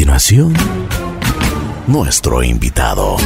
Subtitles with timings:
[0.00, 0.54] continuación,
[1.86, 3.18] nuestro invitado.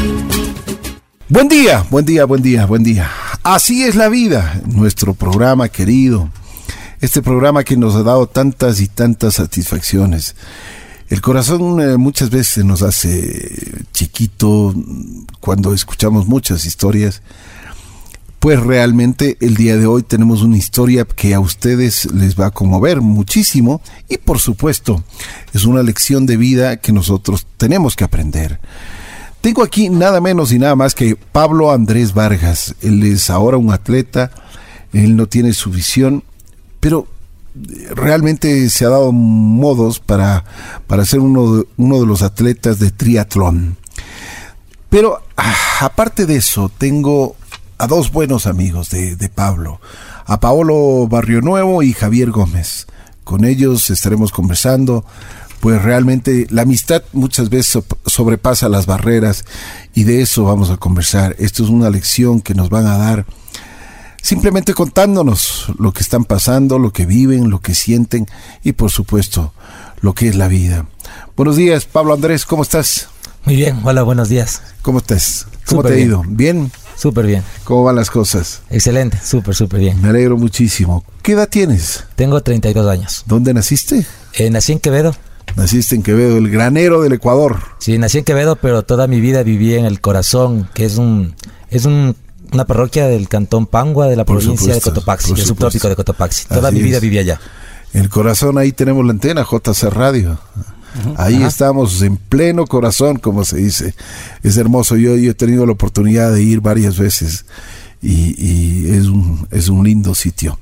[1.29, 3.09] Buen día, buen día, buen día, buen día.
[3.45, 6.31] Así es la vida, nuestro programa querido.
[7.01, 10.35] Este programa que nos ha dado tantas y tantas satisfacciones.
[11.11, 14.75] El corazón eh, muchas veces nos hace chiquito
[15.39, 17.23] cuando escuchamos muchas historias.
[18.45, 22.51] Pues realmente el día de hoy tenemos una historia que a ustedes les va a
[22.51, 25.03] conmover muchísimo y por supuesto
[25.55, 28.61] es una lección de vida que nosotros tenemos que aprender.
[29.41, 32.75] Tengo aquí nada menos y nada más que Pablo Andrés Vargas.
[32.83, 34.31] Él es ahora un atleta,
[34.93, 36.23] él no tiene su visión,
[36.81, 37.07] pero
[37.95, 40.45] realmente se ha dado modos para,
[40.87, 43.79] para ser uno de, uno de los atletas de triatlón.
[44.91, 47.37] Pero ah, aparte de eso, tengo
[47.79, 49.81] a dos buenos amigos de, de Pablo,
[50.27, 52.87] a Paolo Barrio Nuevo y Javier Gómez.
[53.25, 55.05] Con ellos estaremos conversando,
[55.61, 59.45] pues realmente la amistad muchas veces sobrepasa las barreras
[59.95, 61.35] y de eso vamos a conversar.
[61.39, 63.25] Esto es una lección que nos van a dar
[64.21, 68.27] simplemente contándonos lo que están pasando, lo que viven, lo que sienten
[68.63, 69.53] y por supuesto
[70.01, 70.87] lo que es la vida.
[71.37, 73.09] Buenos días, Pablo Andrés, ¿cómo estás?
[73.45, 74.63] Muy bien, hola, buenos días.
[74.81, 75.47] ¿Cómo estás?
[75.67, 76.25] ¿Cómo Súper te ha ido?
[76.27, 76.73] ¿Bien?
[76.97, 78.63] Súper bien, ¿Cómo van las cosas?
[78.71, 80.01] excelente, súper, súper bien.
[80.01, 81.05] Me alegro muchísimo.
[81.23, 82.05] ¿Qué edad tienes?
[82.17, 83.23] Tengo 32 años.
[83.27, 84.05] ¿Dónde naciste?
[84.35, 85.15] Eh, nací en Quevedo.
[85.57, 87.59] Naciste en Quevedo, el granero del Ecuador.
[87.79, 91.35] Sí, nací en Quevedo, pero toda mi vida viví en el Corazón, que es un
[91.71, 92.17] es un-
[92.53, 95.55] una parroquia del cantón Pangua de la Por provincia supuesto, de Cotopaxi, por el supuesto.
[95.71, 96.45] subtrópico de Cotopaxi.
[96.47, 97.03] Toda Así mi vida es.
[97.03, 97.41] viví allá.
[97.93, 100.39] En el corazón ahí tenemos la antena JC Radio.
[101.17, 101.47] Ahí Ajá.
[101.49, 103.95] estamos en pleno corazón, como se dice.
[104.43, 104.97] Es hermoso.
[104.97, 107.47] Yo, yo he tenido la oportunidad de ir varias veces
[108.03, 110.59] y, y es, un, es un lindo sitio.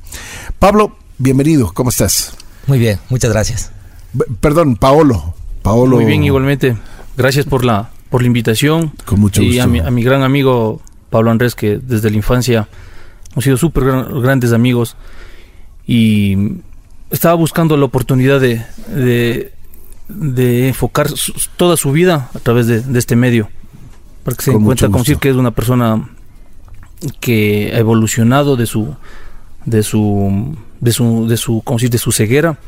[0.58, 1.72] Pablo, bienvenido.
[1.74, 2.34] ¿Cómo estás?
[2.66, 3.70] Muy bien, muchas gracias.
[4.12, 5.34] B- perdón, Paolo.
[5.62, 5.96] Paolo.
[5.96, 6.76] Muy bien, igualmente.
[7.16, 8.92] Gracias por la, por la invitación.
[9.04, 9.68] Con mucho y a gusto.
[9.70, 12.68] mi, a mi gran amigo Pablo Andrés, que desde la infancia
[13.32, 14.96] hemos sido súper gran- grandes amigos.
[15.86, 16.36] Y
[17.10, 19.52] estaba buscando la oportunidad de, de,
[20.14, 23.48] de enfocar su- toda su vida a través de, de este medio.
[24.24, 26.08] Para que se Con encuentra con decir que es una persona
[27.20, 28.94] que ha evolucionado de su
[29.64, 31.90] de su de su de su ¿cómo decir?
[31.90, 32.58] de su ceguera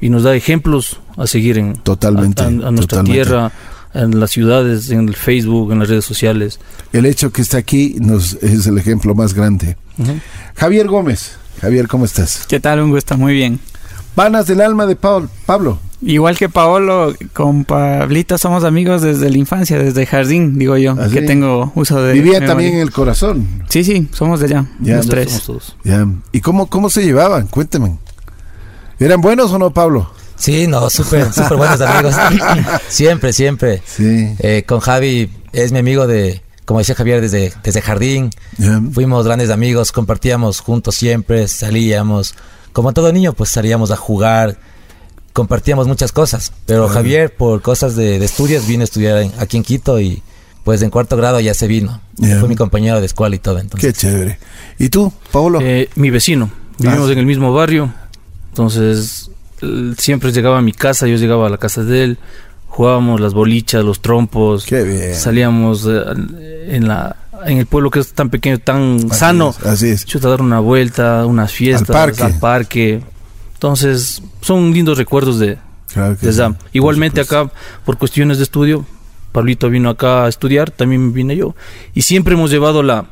[0.00, 3.12] y nos da ejemplos a seguir en Totalmente, a, a- a nuestra totalmente.
[3.12, 3.52] tierra
[3.94, 6.58] en las ciudades en el Facebook en las redes sociales
[6.92, 9.76] El hecho que está aquí nos, es el ejemplo más grande.
[10.56, 11.36] Javier Gómez.
[11.60, 12.46] Javier, ¿cómo estás?
[12.48, 12.80] ¿Qué tal?
[12.80, 13.60] Un gusto, muy bien.
[14.16, 15.78] Vanas del alma de Paul- Pablo.
[16.02, 21.08] Igual que Paolo, con Pablito somos amigos desde la infancia, desde jardín, digo yo, ¿Ah,
[21.10, 22.12] que tengo uso de...
[22.12, 22.48] Vivía memoria.
[22.48, 23.64] también en el corazón.
[23.70, 24.96] Sí, sí, somos de allá, Ya.
[24.96, 25.30] los tres.
[25.30, 25.76] somos todos.
[25.82, 26.06] Ya.
[26.32, 27.46] ¿Y cómo, cómo se llevaban?
[27.46, 27.96] Cuéntame.
[28.98, 30.10] ¿Eran buenos o no, Pablo?
[30.36, 32.14] Sí, no, súper, súper buenos amigos.
[32.88, 33.82] siempre, siempre.
[33.86, 34.34] Sí.
[34.40, 38.30] Eh, con Javi es mi amigo de, como decía Javier, desde, desde jardín.
[38.92, 42.34] Fuimos grandes amigos, compartíamos juntos siempre, salíamos.
[42.74, 44.58] Como todo niño, pues salíamos a jugar,
[45.32, 46.52] compartíamos muchas cosas.
[46.66, 46.88] Pero.
[46.88, 50.22] Javier, por cosas de, de estudios, vino a estudiar en- aquí en Quito y
[50.64, 52.00] pues en cuarto grado ya se vino.
[52.18, 53.60] Fue mi compañero de escuela y todo.
[53.78, 54.38] Qué chévere.
[54.78, 55.60] ¿Y tú, Pablo?
[55.62, 57.12] Eh, mi vecino vivimos Ah.
[57.12, 57.92] en el mismo barrio
[58.48, 59.30] entonces
[59.62, 62.18] él siempre llegaba a mi casa yo llegaba a la casa de él
[62.68, 65.14] jugábamos las bolichas los trompos Qué bien.
[65.14, 66.02] salíamos eh,
[66.70, 67.14] en la
[67.46, 70.04] en el pueblo que es tan pequeño tan Así sano es, así es.
[70.04, 72.22] Chuta, dar una vuelta, unas fiestas, parque.
[72.22, 73.02] al parque.
[73.54, 75.58] Entonces, son lindos recuerdos de,
[75.92, 77.50] Claro que de sí, por Igualmente acá,
[77.84, 78.84] por cuestiones de estudio,
[79.32, 81.54] Pablito vino acá a estudiar, también vine yo.
[81.94, 83.06] Y siempre hemos llevado la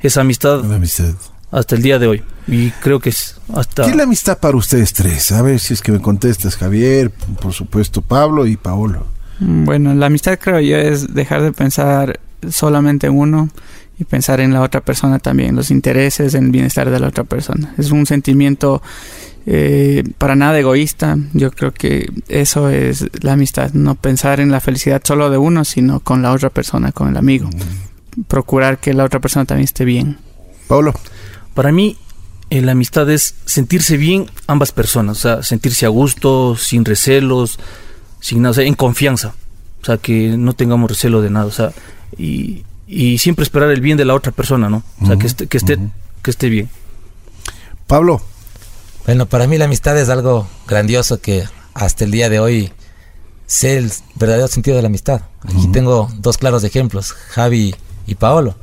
[0.00, 1.14] esa amistad Una amistad.
[1.50, 2.22] hasta el día de hoy.
[2.46, 3.84] Y creo que es hasta...
[3.84, 5.32] ¿Qué es la amistad para ustedes tres?
[5.32, 9.06] A ver si es que me contestas, Javier, por supuesto, Pablo y Paolo.
[9.40, 13.48] Mm, Bueno, la amistad creo yo es dejar de pensar solamente en uno
[13.98, 17.24] y pensar en la otra persona también, los intereses, en el bienestar de la otra
[17.24, 17.74] persona.
[17.78, 18.82] Es un sentimiento
[19.46, 21.16] eh, para nada egoísta.
[21.32, 25.64] Yo creo que eso es la amistad, no pensar en la felicidad solo de uno,
[25.64, 27.50] sino con la otra persona, con el amigo.
[28.26, 30.18] Procurar que la otra persona también esté bien.
[30.66, 30.94] Pablo.
[31.54, 31.96] Para mí,
[32.50, 37.58] eh, la amistad es sentirse bien ambas personas, o sea, sentirse a gusto, sin recelos,
[38.20, 39.34] sin nada, o sea, en confianza.
[39.84, 41.70] O sea, que no tengamos recelo de nada, o sea,
[42.16, 44.82] y, y siempre esperar el bien de la otra persona, ¿no?
[45.02, 45.78] O sea, que esté, que esté,
[46.22, 46.70] que esté bien.
[47.86, 48.22] Pablo.
[49.04, 51.44] bueno, para mí la amistad es algo grandioso que
[51.74, 52.72] hasta el día de hoy
[53.44, 55.20] sé el verdadero sentido de la amistad.
[55.42, 57.74] Aquí tengo dos claros ejemplos, Javi
[58.06, 58.54] y Paolo.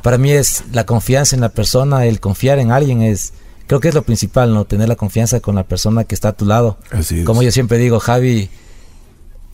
[0.00, 3.34] Para mí es la confianza en la persona, el confiar en alguien es,
[3.66, 4.64] creo que es lo principal, ¿no?
[4.64, 6.78] Tener la confianza con la persona que está a tu lado.
[6.90, 7.26] Así es.
[7.26, 8.48] Como yo siempre digo, Javi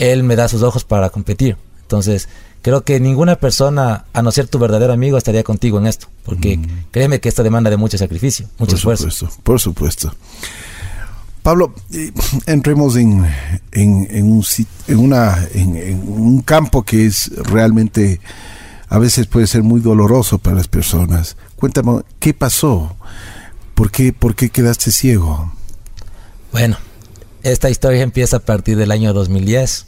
[0.00, 1.56] él me da sus ojos para competir.
[1.82, 2.28] Entonces,
[2.62, 6.08] creo que ninguna persona, a no ser tu verdadero amigo, estaría contigo en esto.
[6.24, 6.84] Porque Mm.
[6.90, 9.10] créeme que esto demanda de mucho sacrificio, mucho por esfuerzo.
[9.10, 10.14] supuesto, por supuesto.
[11.42, 12.12] Pablo, eh,
[12.46, 13.24] entremos en,
[13.72, 14.44] en, en un,
[14.98, 18.20] una, en un campo que es realmente,
[18.88, 21.36] a veces puede ser muy doloroso para las personas.
[21.56, 22.94] Cuéntame, ¿qué pasó?
[23.74, 25.50] ¿Por qué, por qué quedaste ciego?
[26.52, 26.76] Bueno,
[27.42, 29.86] esta historia empieza a partir del año 2010.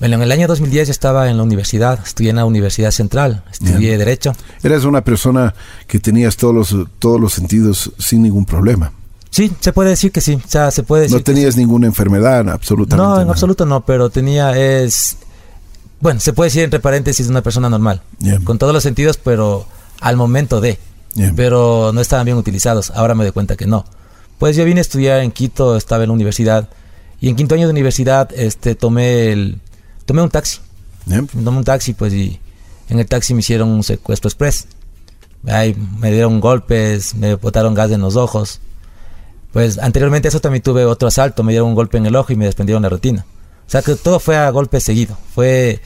[0.00, 3.42] Bueno, en el año 2010 yo estaba en la universidad, estudié en la Universidad Central,
[3.50, 3.98] estudié Bien.
[3.98, 4.32] Derecho.
[4.62, 5.54] Eras una persona
[5.86, 8.92] que tenías todos los, todos los sentidos sin ningún problema.
[9.30, 11.86] Sí, se puede decir que sí, o sea, se puede decir No que tenías ninguna
[11.86, 12.96] enfermedad, absolutamente.
[12.96, 13.32] No, en nada.
[13.32, 15.18] absoluto no, pero tenía es
[16.00, 18.02] bueno, se puede decir entre paréntesis una persona normal,
[18.44, 19.66] con todos los sentidos, pero
[20.00, 20.78] al momento de,
[21.34, 22.90] pero no estaban bien utilizados.
[22.92, 23.84] Ahora me doy cuenta que no.
[24.38, 26.68] Pues yo vine a estudiar en Quito, estaba en la universidad
[27.20, 29.58] y en quinto año de universidad, este, tomé el,
[30.08, 30.58] tomé un taxi,
[31.44, 32.40] tomé un taxi, pues y
[32.88, 34.66] en el taxi me hicieron un secuestro express.
[35.46, 38.60] Ahí me dieron golpes, me botaron gas en los ojos.
[39.52, 42.32] Pues anteriormente a eso también tuve otro asalto, me dieron un golpe en el ojo
[42.32, 43.26] y me desprendieron la retina.
[43.66, 45.80] O sea que todo fue a golpe seguido, fue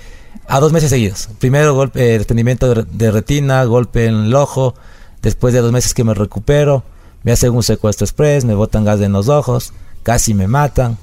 [0.46, 1.28] a dos meses seguidos.
[1.40, 4.74] Primero golpe, eh, desprendimiento de, re- de retina, golpe en el ojo,
[5.20, 6.84] después de dos meses que me recupero,
[7.24, 9.72] me hacen un secuestro express, me botan gas en los ojos,
[10.04, 10.96] casi me matan.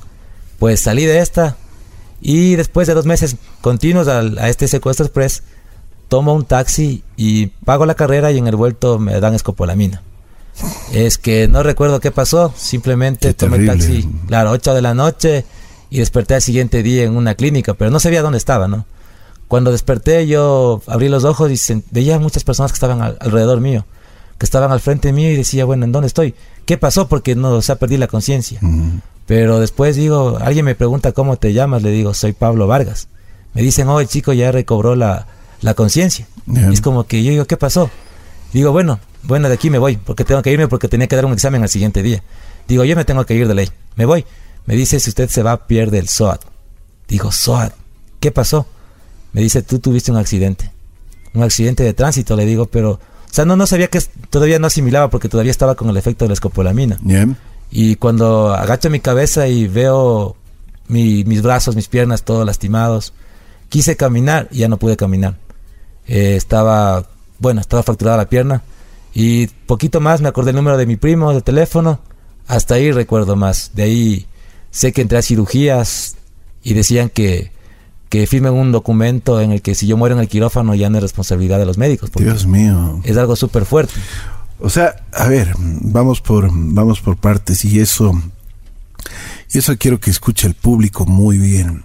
[0.57, 1.57] Pues salí de esta
[2.21, 5.43] y después de dos meses continuos al- a, este secuestro express,
[6.07, 10.01] tomo un taxi y pago la carrera y en el vuelto me dan escopolamina.
[10.93, 14.93] Es que no recuerdo qué pasó, simplemente Qué tomé el taxi, claro, 8 de la
[14.93, 15.45] noche
[15.89, 18.85] y desperté al siguiente día en una clínica, pero no sabía dónde estaba, ¿no?
[19.47, 23.85] Cuando desperté yo abrí los ojos y veía muchas personas que estaban al- alrededor mío,
[24.37, 26.35] que estaban al frente mío y decía, bueno, ¿en dónde estoy?
[26.65, 27.07] ¿Qué pasó?
[27.07, 28.59] Porque no, o sea, perdí la conciencia.
[29.29, 33.09] Pero después digo, alguien me pregunta cómo te llamas, le digo, soy Pablo Vargas.
[33.53, 35.27] Me dicen, oh, el chico ya recobró la,
[35.61, 36.25] la conciencia.
[36.71, 37.91] Es como que yo digo, ¿qué pasó?
[38.53, 41.25] Digo, bueno, bueno, de aquí me voy, porque tengo que irme porque tenía que dar
[41.25, 42.23] un examen al siguiente día.
[42.67, 43.69] Digo, yo me tengo que ir de ley.
[43.95, 44.25] Me voy.
[44.65, 46.41] Me dice, si usted se va, pierde el SOAT.
[47.07, 47.71] Digo, SOAT,
[48.19, 48.65] ¿qué pasó?
[49.33, 50.71] Me dice, tú tuviste un accidente.
[51.35, 52.93] Un accidente de tránsito, le digo, pero...
[52.93, 52.99] O
[53.29, 56.29] sea, no, no sabía que todavía no asimilaba porque todavía estaba con el efecto de
[56.29, 56.97] la escopolamina.
[57.71, 60.35] Y cuando agacho mi cabeza y veo
[60.87, 63.13] mi- mis brazos, mis piernas, todos lastimados,
[63.69, 65.35] quise caminar y ya no pude caminar.
[66.07, 67.05] Eh, estaba,
[67.37, 68.63] bueno, estaba fracturada la pierna.
[69.13, 71.99] Y poquito más me acordé el número de mi primo, de teléfono.
[72.47, 73.71] Hasta ahí recuerdo más.
[73.75, 74.25] De ahí
[74.71, 76.15] sé que entré a cirugías
[76.63, 77.51] y decían que,
[78.09, 80.97] que firmen un documento en el que si yo muero en el quirófano ya no
[80.97, 82.09] es responsabilidad de los médicos.
[82.23, 83.01] Dios mío.
[83.03, 83.93] es algo súper fuerte.
[84.59, 88.11] O sea, a ver, vamos por, vamos por partes y eso,
[89.53, 91.83] y eso quiero que escuche el público muy bien.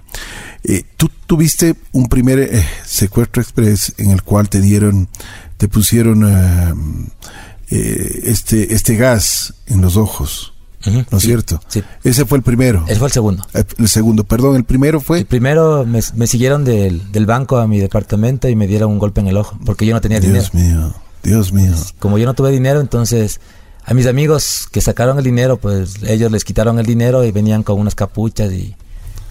[0.64, 5.08] Eh, Tú tuviste un primer eh, secuestro express en el cual te dieron,
[5.56, 6.74] te pusieron eh,
[7.70, 10.52] eh, este, este gas en los ojos,
[10.86, 11.60] ¿no es sí, cierto?
[11.68, 11.82] Sí.
[12.02, 12.84] Ese fue el primero.
[12.88, 13.46] Ese fue el segundo.
[13.54, 15.24] Eh, El segundo, perdón, el primero El fue.
[15.24, 19.20] primero me, me siguieron del, del banco a mi departamento y me dieron un golpe
[19.20, 20.40] en el ojo porque yo no tenía dinero.
[20.40, 20.94] Dios mío,
[21.24, 21.72] Dios mío.
[21.98, 23.40] Como yo no tuve dinero, entonces
[23.86, 27.62] a mis amigos que sacaron el dinero, pues ellos les quitaron el dinero y venían
[27.62, 28.76] con unas capuchas y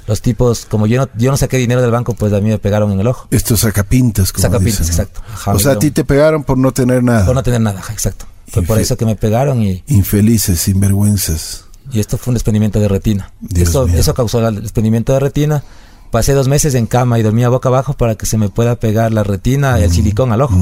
[0.06, 2.60] los tipos, como yo no, yo no saqué dinero del banco, pues a mí me
[2.60, 3.28] pegaron en el ojo.
[3.32, 5.04] Estos sacapintas, como Sacapintas, dicen, ¿no?
[5.04, 5.22] exacto.
[5.34, 7.26] Ajá, o sea, a ti te pegaron por no tener nada.
[7.26, 8.26] Por no tener nada, exacto.
[8.48, 11.66] Fue por eso que me pegaron y, Infelices, sinvergüenzas.
[11.92, 13.32] y esto fue un desprendimiento de retina.
[13.40, 13.98] Dios eso, mío.
[13.98, 15.64] eso causó el desprendimiento de retina.
[16.12, 19.12] Pasé dos meses en cama y dormía boca abajo para que se me pueda pegar
[19.12, 20.56] la retina y el silicón al ojo.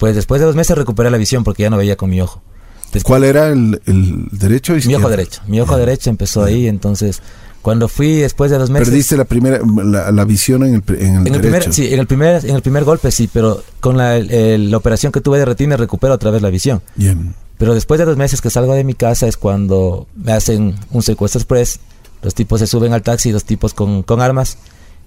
[0.00, 2.42] Pues después de dos meses recuperé la visión porque ya no veía con mi ojo.
[2.86, 5.42] Después- ¿Cuál era el, el derecho mi ojo derecho.
[5.46, 7.22] Mi ojo derecho empezó ahí, entonces
[7.62, 8.88] cuando fui después de dos meses...
[8.88, 11.40] Perdiste la primera la, la visión en el, en el en el derecho.
[11.40, 14.70] primer, sí, en el primer, en el primer golpe sí, pero con la, el- el-
[14.72, 16.82] la operación que tuve de retina recupero otra vez la visión.
[16.96, 17.34] Bien.
[17.58, 21.02] Pero después de dos meses que salgo de mi casa es cuando me hacen un
[21.02, 21.78] secuestro express.
[22.22, 24.56] Los tipos se suben al taxi, dos tipos con, con armas,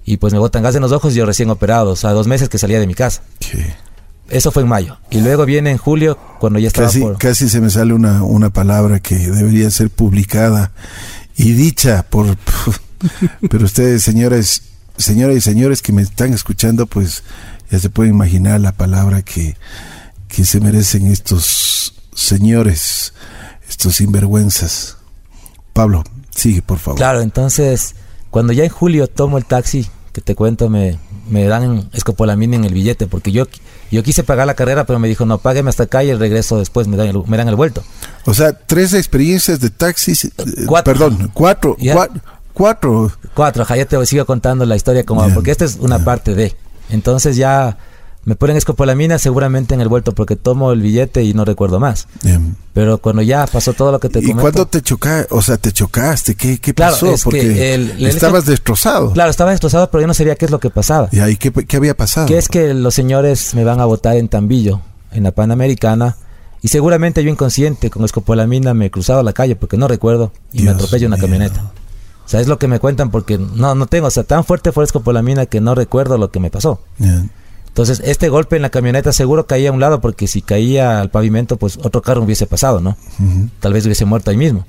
[0.06, 2.28] y pues me botan gas en los ojos y yo recién operado, o sea, dos
[2.28, 3.24] meses que salía de mi casa.
[3.40, 3.74] Que
[4.34, 4.98] Eso fue en mayo.
[5.10, 7.18] Y luego viene en julio, cuando ya estaba Casi, por...
[7.18, 10.72] casi se me sale una, una palabra que debería ser publicada
[11.36, 12.38] y dicha por...
[13.50, 14.64] pero ustedes, señores,
[14.98, 17.24] señoras y señores que me están escuchando, pues
[17.70, 19.56] ya se pueden imaginar la palabra que,
[20.28, 23.14] que se merecen estos señores,
[23.68, 24.98] estos sinvergüenzas.
[25.74, 26.04] Pablo,
[26.36, 26.98] sigue, por favor.
[26.98, 27.96] Claro, entonces,
[28.30, 31.00] cuando ya en julio tomo el taxi, que te cuento, me,
[31.30, 33.48] me dan escopolamina en el billete, porque yo,
[33.94, 36.58] yo quise pagar la carrera, pero me dijo, no, págueme hasta acá y el regreso
[36.58, 37.84] después me dan el, me dan el vuelto.
[38.26, 40.32] O sea, tres experiencias de taxis, eh,
[40.66, 40.94] Cuatro.
[40.94, 41.94] perdón, cuatro, Ya.
[41.94, 42.22] cuatro,
[42.54, 43.12] Cuatro.
[43.34, 46.56] Cuatro, ajá, ya te sigo contando la historia como, porque esta es una parte de.
[46.90, 47.78] Entonces ya
[48.26, 52.08] me ponen escopolamina seguramente en el vuelto porque tomo el billete y no recuerdo más.
[52.24, 54.42] Em, Pero cuando ya pasó todo lo que te ¿Y comento.
[54.42, 55.28] cuándo te chocaste?
[55.34, 56.36] O sea, te chocaste.
[56.36, 57.08] ¿Qué, qué Claro, pasó?
[57.14, 59.12] es que Porque el- el estabas hecho- destrozado.
[59.12, 61.10] Claro, estaba destrozado, pero yo no sabía qué es lo que pasaba.
[61.12, 62.28] ¿Y ahí qué, qué había pasado?
[62.28, 66.16] Que es que los señores me van a votar en Tambillo, en la Panamericana,
[66.62, 70.60] y seguramente yo inconsciente con escopolamina me he cruzado la calle porque no recuerdo y
[70.60, 71.72] me Dios atropello una camioneta.
[72.26, 74.72] O sea, es lo que me cuentan porque no, no tengo, o sea, tan fuerte
[74.72, 76.80] fue la escopolamina que no recuerdo lo que me pasó.
[77.74, 81.10] Entonces, este golpe en la camioneta seguro caía a un lado porque si caía al
[81.10, 82.96] pavimento, pues otro carro hubiese pasado, ¿no?
[83.60, 84.66] Tal vez hubiese muerto ahí mismo.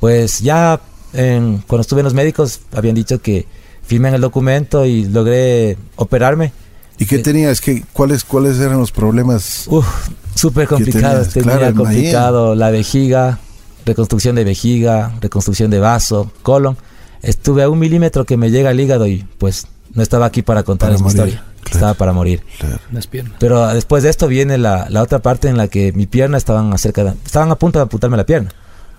[0.00, 0.80] Pues ya
[1.12, 3.46] en- cuando estuve en los médicos habían dicho que
[3.86, 6.52] firmé en el documento y logré operarme.
[6.98, 7.60] ¿Y qué tenías?
[7.60, 9.66] ¿Qué, cuáles, ¿Cuáles eran los problemas?
[9.68, 9.86] Uf,
[10.34, 11.24] súper complicado.
[11.26, 13.38] Tenía Claro, complicado la vejiga,
[13.86, 16.76] reconstrucción de vejiga, reconstrucción de vaso, colon.
[17.22, 20.62] Estuve a un milímetro que me llega al hígado y pues no estaba aquí para
[20.64, 21.44] contar Para esa historia.
[21.62, 21.76] Claro.
[21.76, 22.42] Estaba para morir.
[22.58, 22.78] Claro.
[22.92, 23.34] Las piernas.
[23.38, 26.72] Pero después de esto viene la, la otra parte en la que mi pierna estaban
[26.72, 28.50] acerca de- estaban a punto de amputarme la pierna.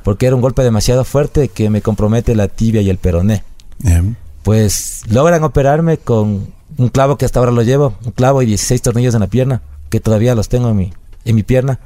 [0.04, 3.44] Porque era un golpe demasiado fuerte que me compromete la tibia y el peroné.
[4.44, 8.82] Pues logran operarme con un clavo que hasta ahora lo llevo, un clavo y 16
[8.82, 10.94] tornillos en la pierna, que todavía los tengo en mi,
[11.26, 11.80] en mi pierna,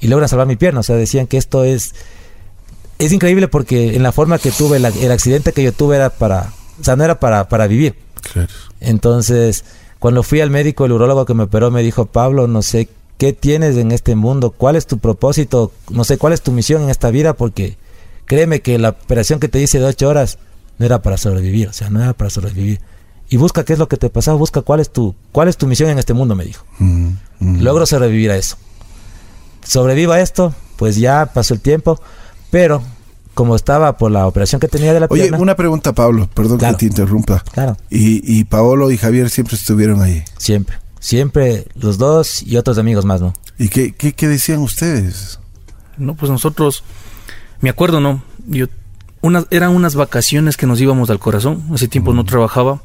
[0.00, 0.80] y logran salvar mi pierna.
[0.80, 1.94] O sea, decían que esto es...
[2.98, 6.10] Es increíble porque en la forma que tuve, la- el accidente que yo tuve era
[6.10, 6.52] para...
[6.80, 7.94] O sea, no era para, para vivir.
[8.32, 8.48] claro.
[8.80, 9.64] Entonces,
[10.02, 13.32] cuando fui al médico, el urólogo que me operó me dijo, Pablo, no sé qué
[13.32, 16.90] tienes en este mundo, cuál es tu propósito, no sé cuál es tu misión en
[16.90, 17.76] esta vida, porque
[18.24, 20.40] créeme que la operación que te hice de ocho horas
[20.78, 22.80] no era para sobrevivir, o sea, no era para sobrevivir.
[23.28, 25.68] Y busca qué es lo que te pasó, busca cuál es tu, cuál es tu
[25.68, 26.66] misión en este mundo, me dijo.
[26.80, 27.60] Mm, mm.
[27.60, 28.56] Logro sobrevivir a eso.
[29.64, 32.00] Sobrevivo a esto, pues ya pasó el tiempo,
[32.50, 32.82] pero
[33.34, 36.28] como estaba por la operación que tenía de la Oye, pierna, una pregunta, Pablo.
[36.34, 36.76] Perdón Claro.
[36.76, 37.42] que te interrumpa.
[37.52, 40.22] claro, Y, y Paolo y Javier siempre estuvieron ahí.
[40.38, 43.34] siempre, siempre los dos y otros amigos más, ¿no?
[43.58, 45.38] ¿Y qué, qué, qué decían ustedes?
[45.98, 46.82] No, pues nosotros,
[47.60, 48.22] me acuerdo, ¿no?
[48.46, 48.66] Yo,
[49.20, 52.82] unas, eran unas vacaciones que nos íbamos al corazón, hace tiempo no trabajaba.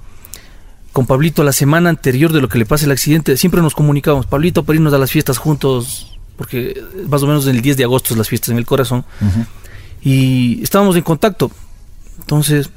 [0.93, 4.25] Con Pablito, la semana anterior de lo que le pase el accidente, siempre nos comunicábamos,
[4.27, 8.13] Pablito, para irnos a las fiestas juntos, porque más o menos el 10 de agosto
[8.13, 9.03] es las fiestas en el corazón.
[10.01, 11.51] Y estábamos en contacto.
[12.19, 12.69] Entonces,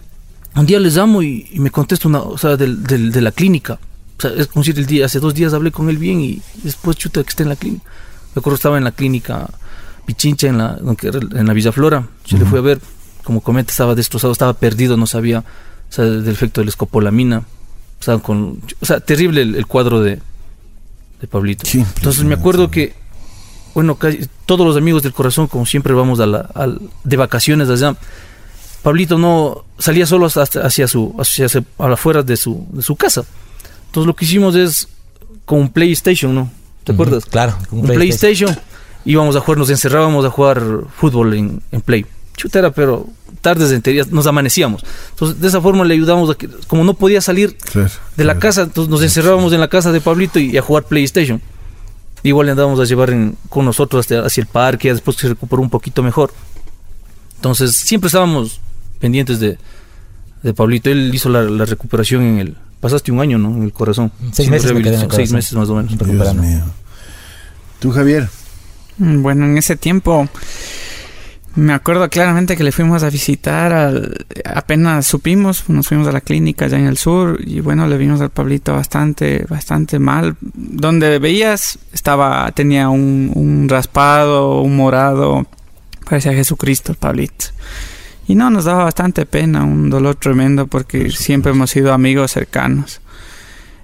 [0.57, 3.33] un día les llamo y, y me contesta una, o sea, del, del- de la
[3.33, 3.79] clínica.
[4.19, 6.43] O sea, es como si el día, hace dos días hablé con él bien y
[6.63, 7.85] después chuta que está en la clínica.
[8.35, 9.49] Me acuerdo estaba en la clínica
[10.07, 12.07] Pichincha en la, en la Villa Flora.
[12.27, 12.81] Yo le fui a ver,
[13.25, 17.43] como comenta, estaba destrozado, estaba perdido, no sabía o sea, del efecto de la escopolamina.
[17.99, 20.21] Estaba con, o sea, terrible el, el cuadro de,
[21.21, 21.65] de Pablito.
[21.71, 22.95] Qué Entonces me acuerdo que,
[23.75, 27.69] bueno, casi todos los amigos del corazón, como siempre, vamos a la, al- de vacaciones
[27.69, 27.97] allá.
[28.83, 32.97] Pablito no salía solo hasta, hacia su, hacia, hacia- a afuera de su, de su
[32.97, 33.25] casa.
[33.87, 34.89] Entonces lo que hicimos es
[35.45, 36.51] con un PlayStation, ¿no?
[36.85, 37.27] ¿Te Ujú, acuerdas?
[37.27, 38.57] Claro, un PlayStation.
[39.05, 40.63] Íbamos a jugar, nos encerrábamos a jugar
[40.97, 42.07] fútbol en, en Play.
[42.37, 43.07] Chutera, pero
[43.43, 44.83] tardes enteras nos amanecíamos.
[45.11, 48.33] Entonces, de esa forma le ayudamos a que, como no podía salir Claro, de la
[48.35, 48.41] claro.
[48.41, 51.41] casa, entonces nos encerrábamos en la casa de Pablito y, a jugar PlayStation.
[52.23, 55.29] Igual le andábamos a llevar en- con nosotros hasta, hacia el parque, después que se
[55.29, 56.33] recuperó un poquito mejor.
[57.37, 58.61] Entonces, siempre estábamos
[58.99, 59.57] pendientes de,
[60.43, 60.91] de Pablito.
[60.91, 62.57] Él hizo la, la recuperación en el.
[62.81, 63.51] Pasaste un año, ¿no?
[63.57, 64.11] En el corazón.
[64.33, 65.97] Seis meses me quedé en el rehabilitación, Seis meses más o menos.
[65.99, 66.65] Dios mío.
[67.79, 68.29] ¿Tú, Javier?
[68.99, 70.29] Mm, Bueno, en ese tiempo
[71.61, 76.21] me acuerdo claramente que le fuimos a visitar, al- apenas supimos, nos fuimos a la
[76.21, 80.37] clínica allá en el sur y bueno, le vimos al Pablito bastante, bastante mal.
[80.41, 85.47] Donde veías estaba, tenía un, un raspado, un morado,
[86.09, 87.47] parecía Jesucristo el Pablito.
[88.27, 93.01] Y no, nos daba bastante pena, un dolor tremendo porque siempre hemos sido amigos cercanos.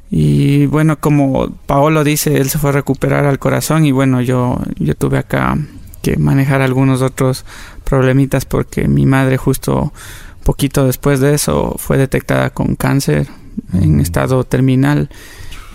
[0.09, 4.61] Y bueno, como Paolo dice, él se fue a recuperar al corazón y bueno, yo,
[4.79, 5.59] yo tuve acá
[6.11, 7.45] que manejar algunos otros
[7.85, 9.93] problemitas porque mi madre justo
[10.45, 13.27] poquito después de eso fue detectada con cáncer
[13.73, 14.01] en Mm.
[14.01, 15.09] estado terminal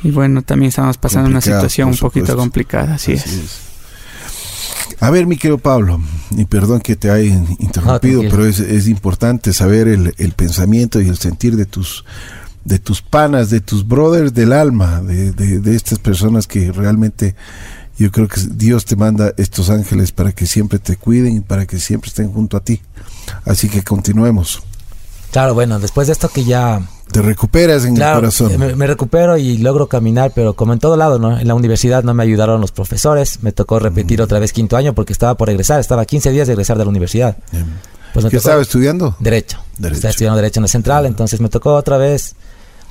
[0.04, 3.60] y bueno, también estamos pasando una situación un poquito complicada, así, es.
[5.00, 6.00] A ver, mi querido Pablo,
[6.38, 11.08] y perdón que te haya interrumpido, pero es, es importante saber el, el pensamiento y
[11.10, 12.06] el sentir de tus
[12.64, 17.34] de tus panas, de tus brothers del alma, de, de- de estas personas que realmente
[18.02, 21.66] yo creo que Dios te manda estos ángeles para que siempre te cuiden y para
[21.66, 22.82] que siempre estén junto a ti.
[23.46, 24.62] Así que continuemos.
[25.32, 26.82] Claro, bueno, después de esto que ya
[27.12, 28.58] Te recuperas en el corazón.
[28.58, 31.38] me, me recupero y logro caminar, pero como en todo lado, ¿no?
[31.40, 34.94] En la universidad no me ayudaron los profesores, me tocó repetir otra vez quinto año
[34.94, 37.38] porque estaba por regresar, estaba 15 días de regresar de la universidad.
[37.54, 37.66] Em,
[38.14, 39.16] Pues ¿Qué estaba estudiando?
[39.20, 39.58] Derecho.
[39.78, 39.96] Derecho.
[39.96, 42.36] Estaba estudiando Derecho en la Central, entonces me tocó otra vez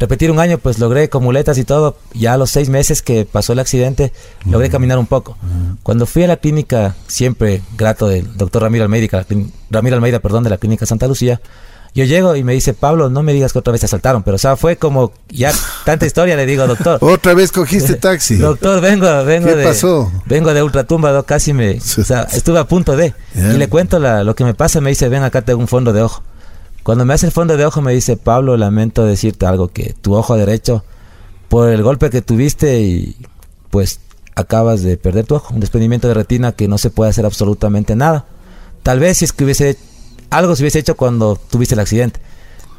[0.01, 1.97] repetir un año, pues logré con muletas y todo.
[2.15, 4.13] Ya a los seis meses que pasó el accidente,
[4.47, 5.37] logré caminar un poco.
[5.85, 9.25] Cuando fui a la clínica, siempre grato del doctor Ramiro Almeida,
[9.71, 11.41] Ramiro Almeida, perdón, de la clínica Santa Lucía,
[11.93, 14.37] yo llego y me dice, Pablo, no me digas que otra vez te asaltaron, pero
[14.37, 15.53] o sea, fue como ya
[15.85, 16.99] tanta historia, le digo, doctor.
[17.03, 18.37] Otra vez cogiste taxi.
[18.37, 19.65] Doctor, vengo, vengo ¿Qué de.
[19.65, 20.09] pasó?
[20.27, 21.79] Vengo de ultratumba, casi me.
[21.79, 23.13] O sea, estuve a punto de.
[23.35, 25.93] Y le cuento la- lo que me pasa, me dice, ven acá, tengo un fondo
[25.93, 26.23] de ojo.
[26.83, 30.15] Cuando me hace el fondo de ojo, me dice, Pablo, lamento decirte algo, que tu
[30.15, 30.85] ojo derecho,
[31.49, 33.17] por el golpe que tuviste y
[33.71, 34.01] pues
[34.35, 37.97] acabas de perder tu ojo, un desprendimiento de retina que no se puede hacer absolutamente
[37.97, 38.27] nada.
[38.83, 39.77] Tal vez si es que hubiese
[40.31, 42.21] algo se hubiese hecho cuando tuviste el accidente.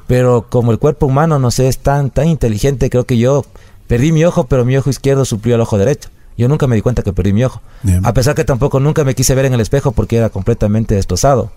[0.07, 3.45] Pero como el cuerpo humano, no sé, es tan, tan inteligente, creo que yo
[3.87, 6.09] perdí mi ojo, pero mi ojo izquierdo suplió al ojo derecho.
[6.37, 7.61] Yo nunca me di cuenta que perdí mi ojo.
[7.83, 8.05] Bien.
[8.05, 11.51] A pesar que tampoco nunca me quise ver en el espejo porque era completamente destrozado.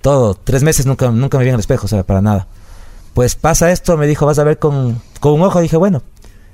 [0.00, 2.46] Todo, tres meses nunca, nunca me vi en el espejo, o sea, para nada.
[3.14, 5.60] Pues pasa esto, me dijo, vas a ver con, con un ojo.
[5.60, 6.02] Dije, bueno,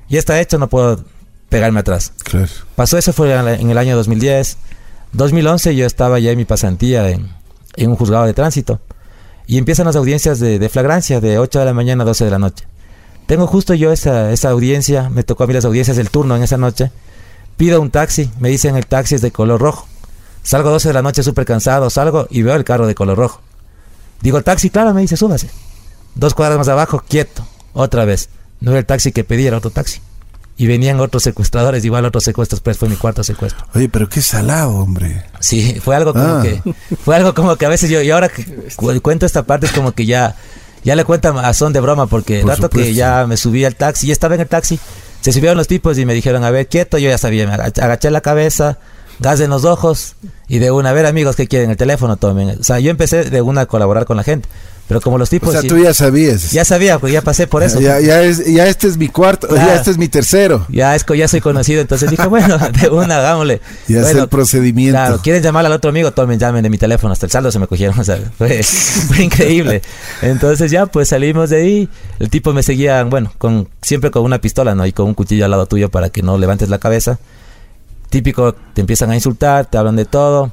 [0.08, 1.04] ya está hecho, no puedo
[1.48, 2.12] pegarme atrás.
[2.22, 2.48] Claro.
[2.76, 4.58] Pasó eso fue en el año 2010.
[5.12, 7.28] 2011 yo estaba ya en mi pasantía en,
[7.76, 8.80] en un juzgado de tránsito.
[9.46, 12.30] Y empiezan las audiencias de, de flagrancia de 8 de la mañana a 12 de
[12.30, 12.64] la noche.
[13.26, 16.42] Tengo justo yo esa, esa audiencia, me tocó a mí las audiencias del turno en
[16.42, 16.90] esa noche.
[17.56, 19.86] Pido un taxi, me dicen el taxi es de color rojo.
[20.42, 23.16] Salgo a 12 de la noche súper cansado, salgo y veo el carro de color
[23.18, 23.40] rojo.
[24.20, 25.50] Digo, el taxi, claro, me dice, súbase.
[26.14, 28.28] Dos cuadras más abajo, quieto, otra vez.
[28.60, 30.00] No era el taxi que pedí, era otro taxi.
[30.56, 33.66] Y venían otros secuestradores, igual otros secuestros, pues fue mi cuarto secuestro.
[33.74, 35.24] Oye, pero qué salado, hombre.
[35.40, 36.42] Sí, fue algo como Ah.
[36.42, 36.62] que,
[37.04, 38.44] fue algo como que a veces yo, y ahora que
[38.76, 40.36] cu- cuento esta parte es como que ya,
[40.84, 43.64] ya le cuentan a son de broma, porque el Por rato que ya me subí
[43.64, 44.78] al taxi, ya estaba en el taxi,
[45.20, 47.82] se subieron los tipos y me dijeron, a ver, quieto, yo ya sabía, me agach-
[47.82, 48.78] agaché la cabeza,
[49.22, 50.16] gas en los ojos,
[50.48, 51.70] y de una, a ver amigos, ¿qué quieren?
[51.70, 52.58] El teléfono, tomen.
[52.60, 54.48] O sea, yo empecé de una a colaborar con la gente,
[54.86, 55.48] pero como los tipos...
[55.48, 56.52] o sea, tú ya sabías.
[56.52, 57.80] ya sabía, pues ya pasé por eso.
[57.80, 60.66] Ya, ya es, ya este es mi cuarto, ya este es mi tercero.
[60.68, 63.62] Ya es que ya soy conocido, entonces dije, bueno, de una, hagámosle.
[63.88, 64.98] Ya es Bueno, el procedimiento.
[64.98, 67.58] Claro, quieren llamar al otro amigo, tomen, llamen de mi teléfono, hasta el saldo se
[67.58, 69.80] me cogieron, o sea, fue, fue increíble.
[70.20, 74.40] Entonces ya, pues salimos de ahí, el tipo me seguía, bueno, con siempre con una
[74.40, 74.84] pistola, ¿no?
[74.84, 77.18] Y con un cuchillo al lado tuyo para que no levantes la cabeza.
[78.12, 80.52] Típico, te empiezan a insultar, te hablan de todo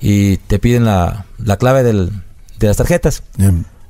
[0.00, 2.12] y te piden la, la clave del-
[2.60, 3.24] de las tarjetas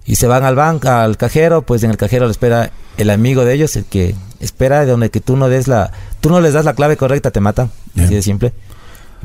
[0.07, 3.44] y se van al banco, al cajero, pues en el cajero le espera el amigo
[3.44, 6.55] de ellos, el que espera de donde que tú no des la, tú no les
[6.55, 8.07] das la clave correcta, te matan, Bien.
[8.07, 8.53] así de simple.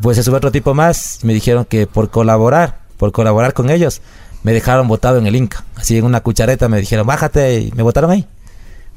[0.01, 4.01] Pues se sube otro tipo más, me dijeron que por colaborar, por colaborar con ellos,
[4.43, 7.83] me dejaron botado en el Inca, así en una cuchareta me dijeron, bájate, y me
[7.83, 8.27] botaron ahí.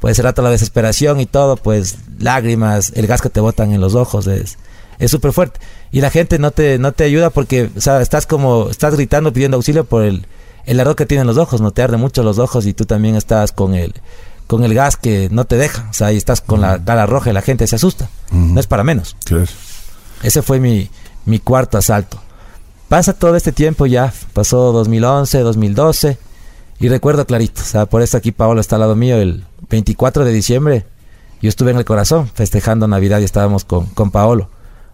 [0.00, 3.81] Pues ese rato la desesperación y todo, pues lágrimas, el gas que te botan en
[3.81, 4.59] los ojos, es
[5.00, 5.58] es súper fuerte.
[5.90, 9.32] Y la gente no te, no te ayuda porque, o sea, estás como, estás gritando
[9.32, 10.26] pidiendo auxilio por el,
[10.66, 13.16] el ardor que tienen los ojos, no te arde mucho los ojos y tú también
[13.16, 13.94] estás con el,
[14.46, 17.30] con el gas que no te deja, o sea, y estás con la cara roja
[17.30, 18.08] y la gente se asusta.
[18.30, 19.16] No es para menos.
[19.24, 19.46] Claro.
[20.22, 20.90] Ese fue mi,
[21.24, 22.20] mi cuarto asalto.
[22.88, 26.18] Pasa todo este tiempo ya, pasó 2011, 2012,
[26.78, 30.24] y recuerdo clarito, o sea, por eso aquí Paolo está al lado mío, el 24
[30.24, 30.86] de diciembre,
[31.40, 34.50] yo estuve en el corazón festejando Navidad y estábamos con, con Paolo.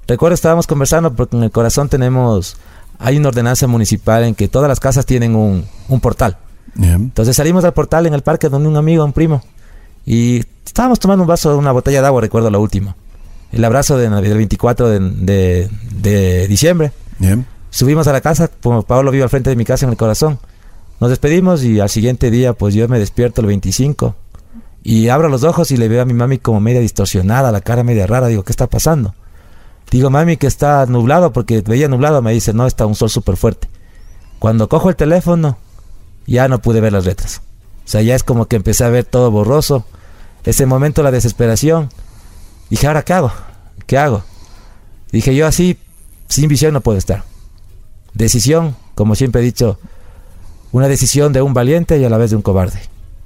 [0.09, 2.57] Recuerdo estábamos conversando porque en el corazón tenemos,
[2.99, 6.37] hay una ordenanza municipal en que todas las casas tienen un, un portal.
[6.97, 9.43] Entonces salimos al portal en el parque donde un amigo, un primo,
[10.05, 12.95] y estábamos tomando un vaso, una botella de agua, recuerdo la última.
[13.53, 16.93] El abrazo de, del 24 de, de- de diciembre.
[17.71, 20.39] Subimos a la casa, como Pablo vive al frente de mi casa en el corazón.
[21.01, 24.15] Nos despedimos y al siguiente día, pues yo me despierto el 25
[24.83, 27.83] y abro los ojos y le veo a mi mami como media distorsionada, la cara
[27.83, 28.29] media rara.
[28.29, 29.15] Digo, ¿qué está pasando?
[29.91, 32.23] Digo, mami, que está nublado porque veía nublado.
[32.23, 33.69] Me dice, no, está un sol súper fuerte.
[34.39, 35.59] Cuando cojo el teléfono,
[36.27, 37.43] ya no pude ver las letras.
[37.85, 39.85] O sea, ya es como que empecé a ver todo borroso.
[40.45, 41.89] Ese momento la desesperación.
[42.69, 43.33] Dije, ¿ahora qué hago?
[43.87, 44.25] ¿Qué hago?
[45.13, 45.79] Dije, yo así,
[46.29, 47.25] sin visión no puedo estar.
[48.13, 49.79] Decisión, como siempre he dicho,
[50.73, 52.81] una decisión de un valiente y a la vez de un cobarde.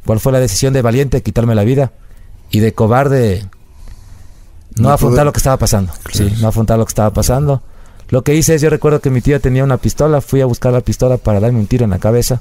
[0.04, 1.22] ¿Cuál fue la decisión de valiente?
[1.22, 1.92] Quitarme la vida.
[2.50, 3.46] Y de cobarde,
[4.76, 5.92] no, No afrontar poder- lo que estaba pasando.
[6.02, 6.30] Claro.
[6.30, 7.62] Sí, no afrontar lo que estaba pasando.
[8.08, 10.72] Lo que hice es, yo recuerdo que mi tío tenía una pistola, fui a buscar
[10.72, 12.40] la pistola para darme un tiro en la cabeza.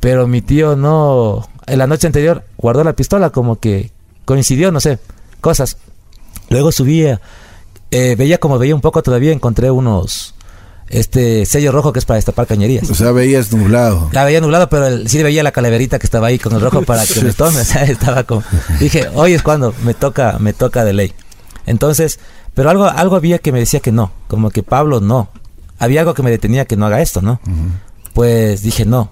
[0.00, 3.90] Pero mi tío no, en la noche anterior guardó la pistola como que
[4.24, 4.98] coincidió, no sé,
[5.40, 5.76] cosas.
[6.48, 7.20] Luego subía,
[7.90, 10.34] eh, veía como veía un poco todavía, encontré unos,
[10.88, 12.88] este sello rojo que es para destapar cañerías.
[12.88, 14.08] O sea, veías nublado.
[14.12, 16.82] La veía nublado, pero el- sí veía la calaverita que estaba ahí con el rojo
[16.82, 17.60] para que me tome.
[17.60, 18.42] o sea, estaba como,
[18.78, 21.12] dije, hoy es cuando me toca, me toca de ley.
[21.66, 22.18] Entonces,
[22.54, 25.28] pero algo, algo había que me decía que no, como que Pablo no.
[25.78, 27.40] Había algo que me detenía que no haga esto, ¿no?
[28.14, 29.10] pues dije no.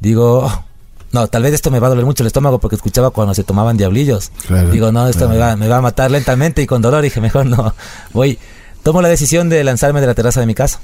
[0.00, 0.64] Digo, "Oh,
[1.12, 3.44] no, tal vez esto me va a doler mucho el estómago porque escuchaba cuando se
[3.44, 4.30] tomaban diablillos.
[4.48, 5.32] Claro, Digo, no, esto claro.
[5.34, 7.02] me, va, me va a matar lentamente y con dolor.
[7.02, 7.72] Dije, mejor no.
[8.12, 8.38] Voy,
[8.82, 10.80] tomo la decisión de lanzarme de la terraza de mi casa.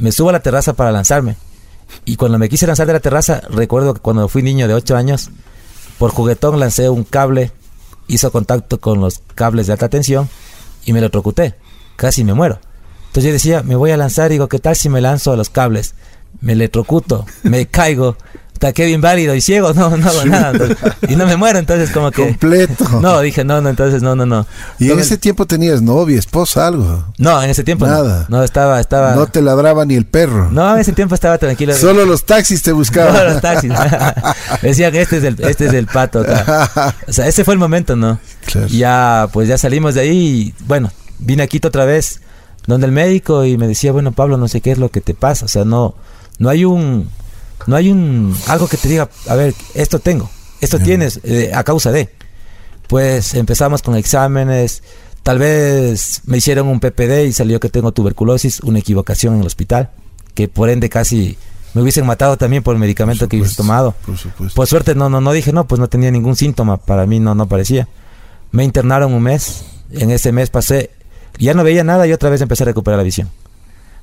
[0.00, 1.36] Me subo a la terraza para lanzarme.
[2.04, 4.96] Y cuando me quise lanzar de la terraza, recuerdo que cuando fui niño de 8
[4.96, 5.30] años,
[5.98, 7.52] por juguetón lancé un cable,
[8.08, 10.28] hizo contacto con los cables de alta tensión
[10.84, 11.54] y me electrocuté.
[11.96, 12.58] Casi me muero.
[13.06, 15.50] Entonces yo decía, me voy a lanzar, digo, ¿qué tal si me lanzo a los
[15.50, 15.94] cables?
[16.40, 18.16] Me electrocuto, me caigo,
[18.58, 20.50] hasta quedo inválido y ciego, no, no hago nada.
[20.50, 20.76] entonces,
[21.08, 22.24] y no me muero, entonces como que...
[22.24, 22.86] Completo.
[22.98, 24.44] No, dije, no, no, entonces no, no, no.
[24.80, 27.04] Y en ese tiempo tenías novia, esposa, algo.
[27.18, 27.86] No, en ese tiempo.
[27.86, 28.26] Nada.
[28.28, 29.14] No, estaba, estaba...
[29.14, 30.50] No te ladraba ni el perro.
[30.50, 31.74] No, en ese tiempo estaba tranquilo.
[31.74, 33.32] Solo los taxis te buscaban.
[33.32, 33.72] los taxis.
[34.62, 36.94] Decía que este es el, este es el pato acá.
[37.06, 38.18] O sea, ese fue el momento, ¿no?
[38.46, 38.66] Claro.
[38.66, 40.90] Ya, pues ya salimos de ahí y, bueno,
[41.20, 42.20] vine a Quito otra vez,
[42.66, 45.14] donde el médico y me decía, bueno, Pablo, no sé qué es lo que te
[45.14, 45.44] pasa.
[45.44, 45.94] O sea, no,
[46.38, 47.08] no hay un,
[47.66, 51.64] no hay un, algo que te diga, a ver, esto tengo, esto tienes, eh, a
[51.64, 52.08] causa de.
[52.86, 54.82] Pues empezamos con exámenes,
[55.22, 59.46] tal vez me hicieron un PPD y salió que tengo tuberculosis, una equivocación en el
[59.46, 59.90] hospital,
[60.34, 61.36] que por ende casi
[61.74, 63.94] me hubiesen matado también por el medicamento que hubiese tomado.
[64.06, 64.54] Por supuesto.
[64.56, 67.34] Por suerte no, no, no dije no, pues no tenía ningún síntoma, para mí no,
[67.34, 67.88] no parecía.
[68.52, 70.90] Me internaron un mes, en ese mes pasé,
[71.38, 73.28] ya no veía nada y otra vez empecé a recuperar la visión.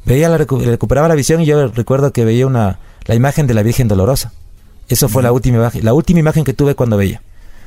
[0.06, 3.54] Veía la recu- recuperaba la visión y yo recuerdo que veía una, la imagen de
[3.54, 4.34] la Virgen Dolorosa.
[4.88, 7.22] Eso fue la última imagen, la última imagen que tuve cuando veía.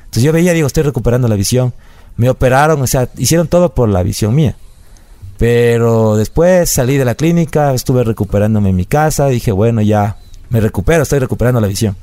[0.05, 1.75] Entonces yo veía, digo, estoy recuperando la visión.
[2.17, 4.57] Me operaron, o sea, hicieron todo por la visión mía.
[5.37, 10.17] Pero después salí de la clínica, estuve recuperándome en mi casa, dije, bueno, ya
[10.51, 11.97] me recupero, estoy recuperando la visión.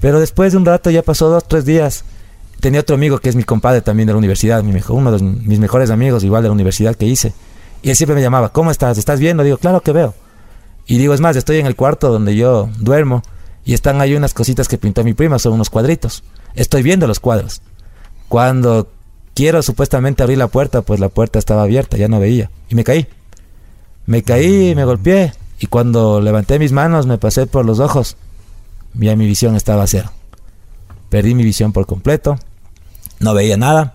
[0.00, 2.04] Pero después de un rato, ya pasó dos, tres días,
[2.60, 5.22] tenía otro amigo que es mi compadre también de la universidad, mi mejor, uno de
[5.22, 7.32] mis mejores amigos, igual de la universidad que hice.
[7.82, 8.98] Y él siempre me llamaba, ¿cómo estás?
[8.98, 9.42] ¿Estás viendo?
[9.42, 10.14] Digo, claro que veo.
[10.86, 13.22] Y digo, es más, estoy en el cuarto donde yo duermo
[13.64, 16.22] y están ahí unas cositas que pintó mi prima, son unos cuadritos.
[16.54, 17.62] Estoy viendo los cuadros.
[18.28, 18.88] Cuando
[19.34, 22.50] quiero supuestamente abrir la puerta, pues la puerta estaba abierta, ya no veía.
[22.68, 23.06] Y me caí.
[24.06, 25.32] Me caí, me golpeé.
[25.58, 28.16] Y cuando levanté mis manos, me pasé por los ojos.
[28.94, 30.10] Ya mi visión estaba a cero.
[31.08, 32.38] Perdí mi visión por completo.
[33.20, 33.94] No veía nada.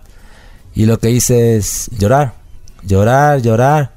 [0.74, 2.34] Y lo que hice es llorar.
[2.82, 3.92] Llorar, llorar.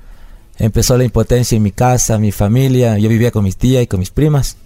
[0.58, 2.98] Empezó la impotencia en mi casa, mi familia.
[2.98, 4.58] Yo vivía con mis tías y con mis primas.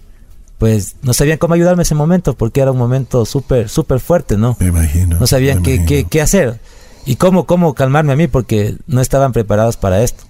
[0.58, 4.38] Pues no sabían cómo ayudarme en ese momento porque era un momento súper, súper fuerte,
[4.38, 4.58] ¿no?
[4.60, 5.20] Me imagino.
[5.20, 5.88] No sabían qué, imagino.
[5.88, 6.60] qué, qué hacer
[7.08, 10.26] y cómo, cómo calmarme a mí porque no estaban preparados para esto.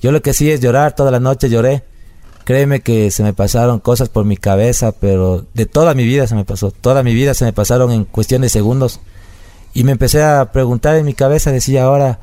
[0.00, 1.84] Yo lo que hacía es llorar, toda la noche lloré.
[2.44, 6.34] Créeme que se me pasaron cosas por mi cabeza, pero de toda mi vida se
[6.34, 6.70] me pasó.
[6.70, 9.00] Toda mi vida se me pasaron en cuestión de segundos.
[9.74, 12.18] Y me empecé a preguntar en mi cabeza, decía ahora,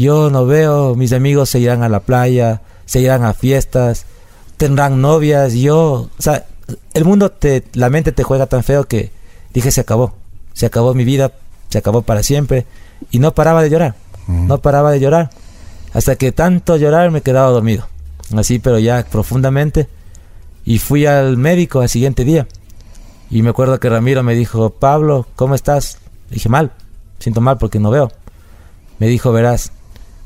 [0.00, 4.06] yo no veo, mis amigos se irán a la playa, se irán a fiestas,
[4.56, 6.46] tendrán novias, yo, o sea,
[6.94, 9.10] el mundo te, la mente te juega tan feo que
[9.52, 10.14] dije se acabó,
[10.54, 11.32] se acabó mi vida,
[11.68, 12.64] se acabó para siempre
[13.10, 13.94] y no paraba de llorar,
[14.26, 15.30] no paraba de llorar,
[15.92, 17.86] hasta que tanto llorar me quedaba dormido,
[18.34, 19.86] así pero ya profundamente
[20.64, 22.46] y fui al médico al siguiente día
[23.30, 25.98] y me acuerdo que Ramiro me dijo, Pablo, ¿cómo estás?
[26.30, 26.72] Le dije mal,
[27.18, 28.10] siento mal porque no veo.
[28.98, 29.72] Me dijo, verás,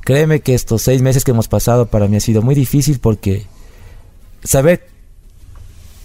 [0.04, 3.46] créeme que estos seis meses que hemos pasado para mí ha sido muy difícil porque
[4.44, 4.86] saber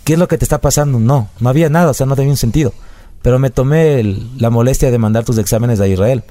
[0.06, 2.32] qué es lo que te está pasando, no, no había nada, o sea, no tenía
[2.32, 2.74] un sentido.
[3.22, 4.02] Pero me tomé
[4.38, 6.24] la molestia de mandar tus exámenes a Israel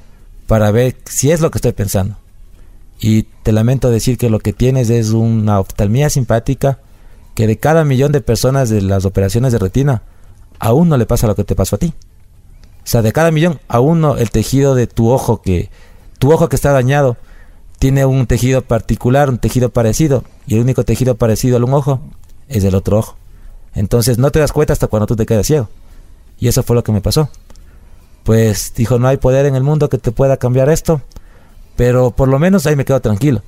[0.46, 2.16] para ver si es lo que estoy pensando.
[2.98, 6.78] Y te lamento decir que lo que tienes es una oftalmía simpática
[7.34, 10.02] que de cada millón de personas de las operaciones de retina,
[10.58, 11.92] a uno le pasa lo que te pasó a ti.
[12.78, 15.70] O sea, de cada millón, a uno el tejido de tu ojo que
[16.18, 17.16] tu ojo que está dañado
[17.78, 22.00] tiene un tejido particular, un tejido parecido, y el único tejido parecido al un ojo
[22.48, 23.16] es el otro ojo.
[23.74, 25.68] Entonces no te das cuenta hasta cuando tú te quedas ciego.
[26.40, 27.30] Y eso fue lo que me pasó.
[28.24, 31.00] Pues dijo, no hay poder en el mundo que te pueda cambiar esto,
[31.76, 33.42] pero por lo menos ahí me quedo tranquilo.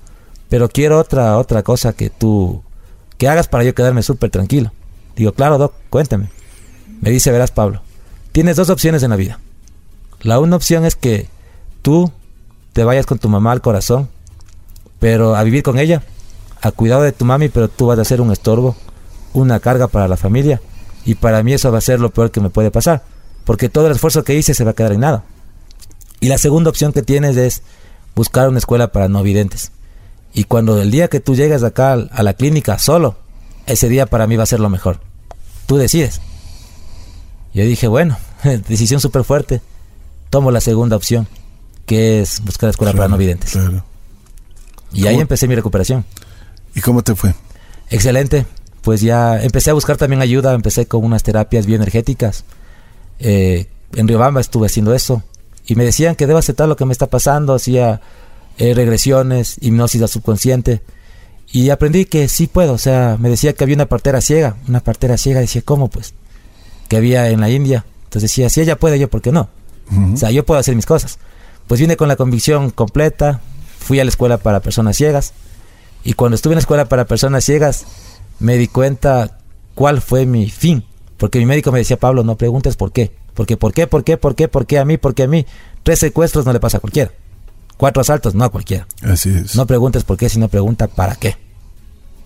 [0.49, 2.63] Pero quiero otra otra cosa que tú
[3.19, 4.73] que hagas para yo quedarme súper tranquilo.
[5.17, 6.31] Digo, claro, doc, cuéntame.
[7.01, 7.83] Me dice, verás, Pablo,
[8.33, 9.39] tienes dos opciones en la vida.
[10.23, 11.29] La una opción es que
[11.83, 12.13] tú
[12.73, 14.09] te vayas con tu mamá al corazón,
[15.01, 16.03] pero a vivir con ella,
[16.61, 18.77] a cuidado de tu mami, pero tú vas a ser un estorbo,
[19.33, 20.61] una carga para la familia,
[21.05, 23.03] y para mí eso va a ser lo peor que me puede pasar,
[23.45, 25.25] porque todo el esfuerzo que hice se va a quedar en nada.
[26.21, 27.63] Y la segunda opción que tienes es
[28.15, 29.73] buscar una escuela para no videntes.
[30.35, 33.17] Y cuando el día que tú llegas acá a la clínica solo,
[33.67, 35.01] ese día para mí va a ser lo mejor.
[35.67, 36.21] Tú decides.
[37.55, 38.19] Yo dije, bueno,
[38.69, 39.63] decisión súper fuerte.
[40.29, 41.27] Tomo la segunda opción,
[41.87, 43.53] que es buscar la escuela para no videntes.
[43.53, 43.83] Claro.
[44.93, 46.05] Y ahí empecé mi recuperación.
[46.75, 47.35] ¿Y cómo te fue?
[47.91, 48.47] Excelente.
[48.83, 52.45] pues ya empecé a buscar también ayuda, empecé con unas terapias bioenergéticas.
[53.19, 55.23] Eh, en Riobamba estuve haciendo eso
[55.67, 58.01] y me decían que debo aceptar lo que me está pasando, hacía
[58.57, 60.81] eh, regresiones, hipnosis al subconsciente
[61.53, 64.81] y aprendí que sí puedo, o sea, me decía que había una partera ciega, una
[64.81, 66.15] partera ciega, decía, ¿cómo pues?
[66.89, 67.85] Que había en la India.
[68.05, 69.49] Entonces decía, si ella puede, yo, ¿por qué no?
[70.15, 71.19] O sea, yo puedo hacer mis cosas.
[71.67, 73.41] Pues vine con la convicción completa,
[73.81, 75.33] fui a la escuela para personas ciegas
[76.05, 77.87] y cuando estuve en la escuela para personas ciegas
[78.39, 79.39] me di cuenta
[79.75, 80.85] cuál fue mi fin.
[81.17, 83.13] Porque mi médico me decía, Pablo, no preguntes por qué.
[83.35, 83.87] Porque, ¿por qué?
[83.87, 84.17] ¿Por qué?
[84.17, 84.49] ¿Por qué?
[84.49, 84.97] ¿Por qué a mí?
[84.97, 85.47] ¿Por qué a mí?
[85.83, 87.11] Tres secuestros no le pasa a cualquiera.
[87.77, 88.87] Cuatro asaltos, no a cualquiera.
[89.03, 89.55] Así es.
[89.55, 91.37] No preguntes por qué, sino pregunta para qué.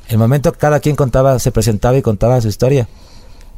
[0.09, 2.89] El momento que cada quien contaba, se presentaba y contaba su historia,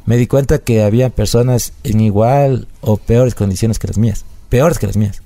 [0.05, 4.25] me di cuenta que había personas en igual o peores condiciones que las mías.
[4.49, 5.21] Peores que las mías.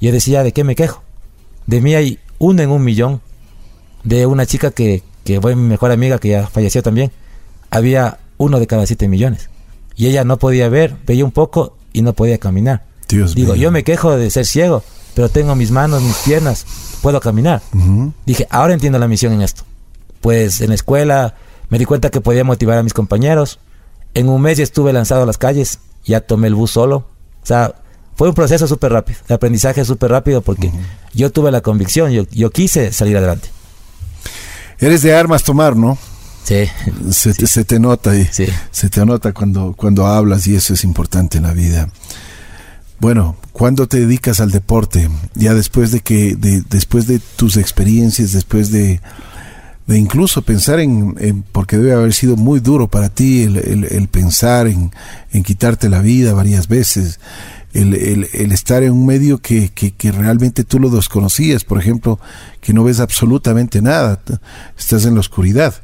[0.00, 1.02] Yo decía, ¿de qué me quejo?
[1.66, 3.20] De mí hay uno en un millón.
[4.04, 7.10] De una chica que, que fue mi mejor amiga, que ya falleció también.
[7.70, 9.50] Había uno de cada siete millones.
[9.96, 12.84] Y ella no podía ver, veía un poco y no podía caminar.
[13.08, 13.62] Dios Digo, mío.
[13.62, 14.82] yo me quejo de ser ciego,
[15.14, 16.66] pero tengo mis manos, mis piernas,
[17.02, 17.62] puedo caminar.
[18.26, 19.62] Dije, ahora entiendo la misión en esto.
[20.20, 21.34] Pues en la escuela
[21.70, 23.58] me di cuenta que podía motivar a mis compañeros.
[24.14, 26.96] En un mes ya estuve lanzado a las calles, ya tomé el bus solo.
[27.42, 27.74] O sea,
[28.16, 30.72] fue un proceso súper rápido, de aprendizaje súper rápido porque
[31.14, 33.48] yo tuve la convicción, yo, yo quise salir adelante.
[34.78, 35.96] Eres de armas tomar, ¿no?
[36.44, 36.64] Sí,
[37.10, 38.46] Se, te, se te nota y sí.
[38.70, 41.88] se te nota cuando, cuando hablas y eso es importante en la vida.
[42.98, 45.08] Bueno, ¿cuándo te dedicas al deporte?
[45.34, 49.00] Ya después de que, de, después de tus experiencias, después de,
[49.86, 53.84] de incluso pensar en, en- porque debe haber sido muy duro para ti el, el-
[53.84, 54.92] el pensar en,
[55.32, 57.18] en quitarte la vida varias veces,
[57.80, 61.78] el, el- el estar en un medio que, que, que realmente tú lo desconocías, por
[61.78, 62.18] ejemplo,
[62.60, 64.20] que no ves absolutamente nada,
[64.78, 65.74] estás en la oscuridad,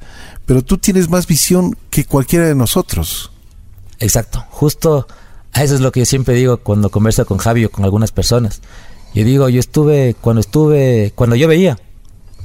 [0.47, 3.31] pero tú tienes más visión que cualquiera de nosotros.
[3.99, 5.07] Exacto, justo
[5.53, 8.11] a eso es lo que yo siempre digo cuando converso con Javi o con algunas
[8.11, 8.61] personas.
[9.15, 11.79] Yo digo, yo estuve, cuando estuve, cuando yo veía,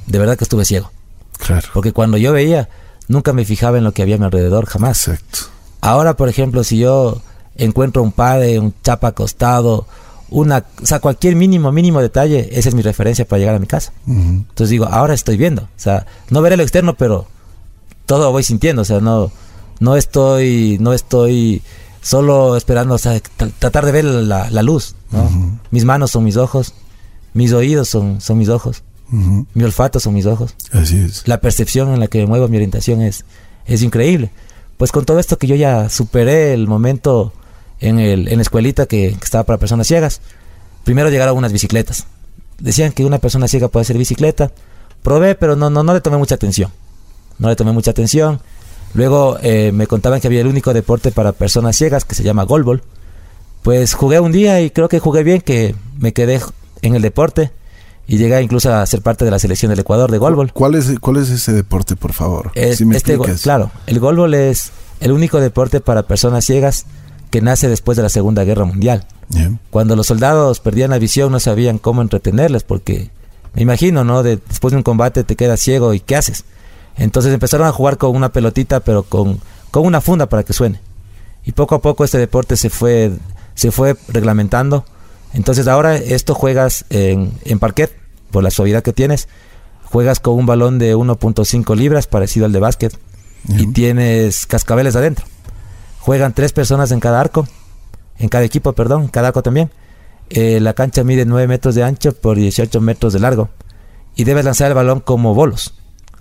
[0.06, 0.92] de verdad que estuve ciego.
[1.38, 1.68] Claro.
[1.72, 2.68] Porque cuando yo veía,
[3.08, 5.08] nunca me fijaba en lo que había a mi alrededor, jamás.
[5.08, 5.38] Exacto.
[5.80, 7.22] Ahora, por ejemplo, si yo
[7.58, 9.86] encuentro un padre, un chapa acostado,
[10.30, 13.66] una, o sea, cualquier mínimo, mínimo detalle, esa es mi referencia para llegar a mi
[13.66, 13.92] casa.
[14.06, 15.62] Entonces digo, ahora estoy viendo.
[15.62, 17.26] O sea, no veré lo externo, pero
[18.06, 18.82] todo voy sintiendo.
[18.82, 19.30] O sea, no,
[19.80, 21.62] no estoy, no estoy
[22.02, 24.94] solo esperando, o sea, tra- tratar de ver la, la luz.
[25.10, 25.58] ¿no?
[25.70, 26.74] Mis manos son mis ojos,
[27.34, 30.54] mis oídos son, son mis ojos, mi olfato son mis ojos.
[30.72, 31.26] Así es.
[31.26, 33.24] La percepción en la que me muevo, mi orientación es,
[33.66, 34.30] es increíble.
[34.76, 37.32] Pues con todo esto que yo ya superé el momento
[37.80, 40.20] en, el, en la escuelita que, que estaba para personas ciegas,
[40.84, 42.06] primero llegaron unas bicicletas.
[42.58, 44.50] Decían que una persona ciega puede hacer bicicleta.
[45.02, 46.72] Probé, pero no, no, no le tomé mucha atención.
[47.38, 48.40] No le tomé mucha atención.
[48.94, 52.42] Luego eh, me contaban que había el único deporte para personas ciegas que se llama
[52.42, 52.82] golbol.
[53.62, 56.40] Pues jugué un día y creo que jugué bien, que me quedé
[56.82, 57.52] en el deporte
[58.06, 60.52] y llegué incluso a ser parte de la selección del Ecuador de golbol.
[60.52, 62.50] ¿Cuál es, ¿Cuál es ese deporte, por favor?
[62.54, 63.42] Si me este explicas.
[63.42, 66.86] claro, el golbol es el único deporte para personas ciegas
[67.30, 69.06] que nace después de la Segunda Guerra Mundial.
[69.70, 73.10] Cuando los soldados perdían la visión no sabían cómo entretenerles porque
[73.54, 74.22] me imagino, ¿no?
[74.22, 76.44] De- después de un combate te quedas ciego y ¿qué haces?
[76.96, 80.80] Entonces empezaron a jugar con una pelotita pero con, con una funda para que suene.
[81.44, 83.12] Y poco a poco este deporte se fue,
[83.54, 84.84] se fue reglamentando.
[85.34, 87.94] Entonces ahora esto juegas en, en parquet
[88.30, 89.28] por la suavidad que tienes.
[89.84, 92.98] Juegas con un balón de 1.5 libras parecido al de básquet
[93.48, 95.24] y tienes cascabeles adentro.
[96.08, 97.46] Juegan tres personas en cada arco,
[98.18, 99.70] en cada equipo, perdón, cada arco también.
[100.30, 103.50] Eh, la cancha mide 9 metros de ancho por 18 metros de largo
[104.16, 105.74] y debes lanzar el balón como bolos,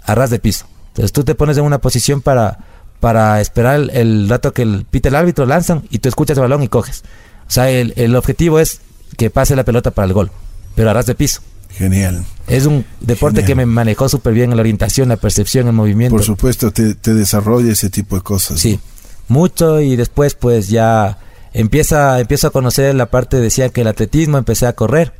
[0.03, 0.65] a ras de piso.
[0.89, 2.65] Entonces tú te pones en una posición para,
[2.99, 6.41] para esperar el, el rato que el, pite el árbitro, lanzan y tú escuchas el
[6.41, 7.05] balón y coges.
[7.47, 8.81] O sea, el, el objetivo es
[9.15, 10.31] que pase la pelota para el gol,
[10.75, 11.39] pero a ras de piso.
[11.69, 12.25] Genial.
[12.47, 13.47] Es un deporte Genial.
[13.47, 16.13] que me manejó súper bien en la orientación, la percepción, el movimiento.
[16.13, 18.59] Por supuesto, te, te desarrolla ese tipo de cosas.
[18.59, 18.81] Sí,
[19.27, 21.17] mucho y después pues ya
[21.53, 25.13] empieza, empiezo a conocer la parte, decía que el atletismo, empecé a correr,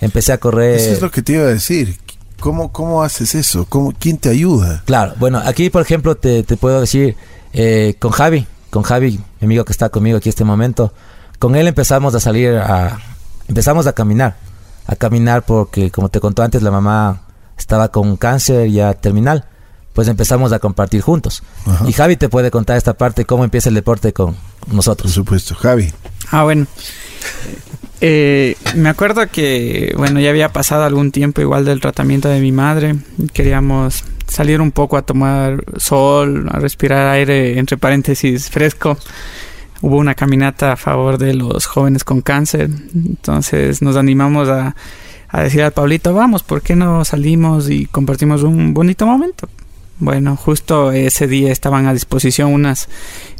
[0.00, 0.76] empecé a correr...
[0.76, 1.96] Eso es lo que te iba a decir.
[2.40, 3.66] ¿Cómo, cómo haces eso?
[3.68, 4.82] ¿Cómo, ¿Quién te ayuda?
[4.86, 7.16] Claro, bueno, aquí por ejemplo te, te puedo decir,
[7.52, 10.92] eh, con Javi, con Javi, mi amigo que está conmigo aquí en este momento,
[11.38, 12.98] con él empezamos a salir a,
[13.48, 14.36] empezamos a caminar,
[14.86, 17.22] a caminar porque como te contó antes, la mamá
[17.56, 19.46] estaba con cáncer ya terminal,
[19.98, 21.42] pues empezamos a compartir juntos.
[21.66, 21.84] Ajá.
[21.88, 25.10] Y Javi te puede contar esta parte, cómo empieza el deporte con Por nosotros.
[25.10, 25.56] supuesto.
[25.56, 25.92] Javi.
[26.30, 26.68] Ah, bueno.
[28.00, 32.52] Eh, me acuerdo que, bueno, ya había pasado algún tiempo igual del tratamiento de mi
[32.52, 32.94] madre.
[33.32, 38.96] Queríamos salir un poco a tomar sol, a respirar aire, entre paréntesis, fresco.
[39.82, 44.76] Hubo una caminata a favor de los jóvenes con cáncer, entonces nos animamos a,
[45.28, 49.48] a decir al Pablito, vamos, ¿por qué no salimos y compartimos un bonito momento?
[50.00, 52.88] Bueno, justo ese día estaban a disposición unas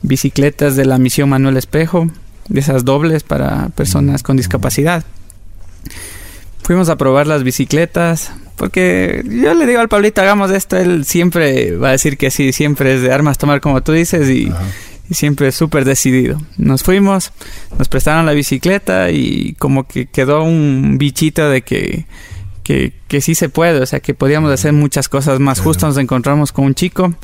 [0.02, 2.08] bicicletas de la misión Manuel Espejo,
[2.48, 5.04] de esas dobles para personas con discapacidad.
[6.62, 11.76] Fuimos a probar las bicicletas, porque yo le digo al Pablito, hagamos esto, él siempre
[11.76, 14.52] va a decir que sí, siempre es de armas tomar como tú dices y,
[15.08, 16.40] y siempre es súper decidido.
[16.56, 17.32] Nos fuimos,
[17.78, 22.06] nos prestaron la bicicleta y como que quedó un bichito de que,
[22.68, 25.58] que, que sí se puede, o sea, que podíamos hacer muchas cosas más.
[25.58, 27.14] Justo nos encontramos con un chico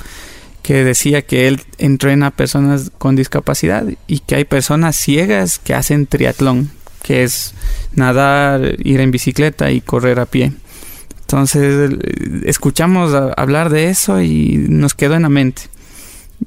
[0.63, 5.75] que decía que él entrena a personas con discapacidad y que hay personas ciegas que
[5.75, 6.71] hacen triatlón,
[7.03, 7.53] que es
[7.93, 10.55] nadar, ir en bicicleta y correr a pie.
[11.21, 11.91] Entonces
[12.47, 15.65] escuchamos hablar de eso y nos quedó en la mente.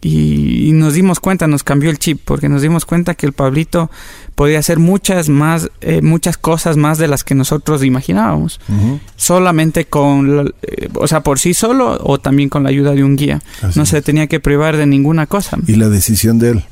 [0.01, 3.89] Y, nos dimos cuenta, nos cambió el chip, porque nos dimos cuenta que el Pablito
[4.35, 8.59] podía hacer muchas más, eh, muchas cosas más de las que nosotros imaginábamos.
[8.67, 8.99] Uh -huh.
[9.15, 13.15] Solamente con, eh, o sea, por sí solo o también con la ayuda de un
[13.15, 13.41] guía.
[13.61, 15.57] Así no se tenía que privar de ninguna cosa.
[15.65, 16.65] ¿Y la decisión de él?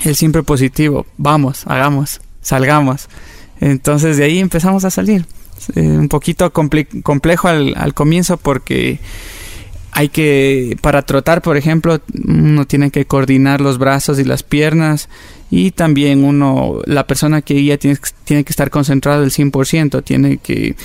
[0.00, 3.08] Él siempre positivo, vamos, hagamos, salgamos.
[3.60, 5.26] Entonces de ahí empezamos a salir.
[5.74, 8.98] Eh, un poquito comple complejo al, al comienzo porque
[9.92, 15.08] hay que, para trotar, por ejemplo, uno tiene que coordinar los brazos y las piernas
[15.50, 20.38] y también uno, la persona que guía tiene, tiene que estar concentrado el 100%, tiene
[20.38, 20.76] que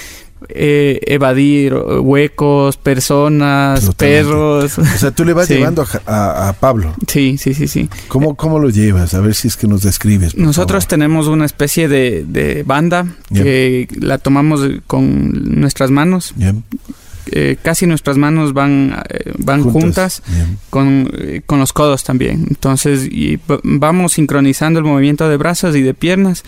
[0.50, 4.78] eh, evadir huecos, personas, perros.
[4.78, 5.56] O sea, tú le vas sí.
[5.56, 6.94] llevando a, a, a, Pablo.
[7.08, 7.90] Sí, sí, sí, sí.
[8.08, 9.14] ¿Cómo, ¿Cómo lo llevas?
[9.14, 10.36] A ver si es que nos describes.
[10.36, 10.90] Nosotros favor.
[10.90, 13.44] tenemos una especie de, de banda yeah.
[13.44, 16.34] que la tomamos con nuestras manos.
[16.38, 16.56] Yeah.
[17.32, 22.46] Eh, casi nuestras manos van, eh, van juntas, juntas con, eh, con, los codos también.
[22.50, 26.44] Entonces y vamos sincronizando el movimiento de brazos y de piernas.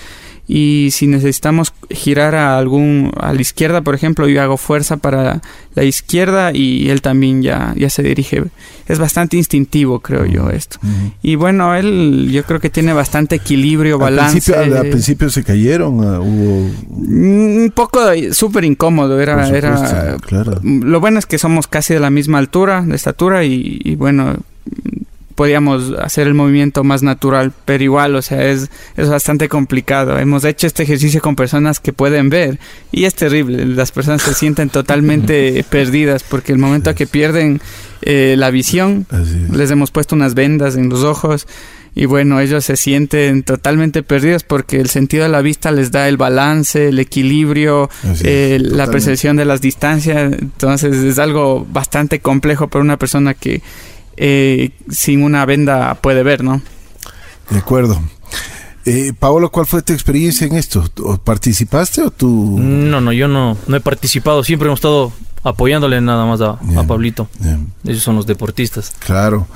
[0.49, 5.41] Y si necesitamos girar a algún a la izquierda, por ejemplo, yo hago fuerza para
[5.75, 8.45] la izquierda y él también ya, ya se dirige.
[8.87, 10.79] Es bastante instintivo, creo yo, esto.
[10.81, 11.11] Uh -huh.
[11.21, 14.53] Y bueno, él yo creo que tiene bastante equilibrio, al balance.
[14.53, 16.71] Principio, al principio se cayeron, uh, hubo...
[16.89, 17.99] Un poco
[18.31, 19.45] súper incómodo, era...
[19.45, 20.61] Supuesto, era claro.
[20.63, 24.37] Lo bueno es que somos casi de la misma altura, de estatura, y, y bueno,
[25.37, 30.17] podíamos hacer el movimiento más natural, pero igual, o sea, es, es bastante complicado.
[30.17, 32.57] Hemos hecho este ejercicio con personas que pueden ver
[32.91, 33.63] y es terrible.
[33.67, 37.61] Las personas se sienten totalmente perdidas porque el momento que pierden
[38.01, 39.05] eh, la visión,
[39.53, 41.45] les hemos puesto unas vendas en los ojos
[41.93, 46.07] y bueno, ellos se sienten totalmente perdidos porque el sentido de la vista les da
[46.07, 47.91] el balance, el equilibrio,
[48.23, 50.33] eh, la percepción de las distancias.
[50.33, 53.61] Entonces es algo bastante complejo para una persona que
[54.17, 56.61] eh, sin una venda puede ver, ¿no?
[57.49, 58.01] De acuerdo.
[58.85, 60.83] Eh, Paolo, ¿cuál fue tu experiencia en esto?
[61.23, 62.57] ¿Participaste o tú...?
[62.59, 64.43] No, no, yo no, no he participado.
[64.43, 65.11] Siempre hemos estado
[65.43, 67.27] apoyándole nada más a, bien, a Pablito.
[67.39, 67.71] Bien.
[67.85, 68.93] Ellos son los deportistas.
[68.99, 69.47] Claro.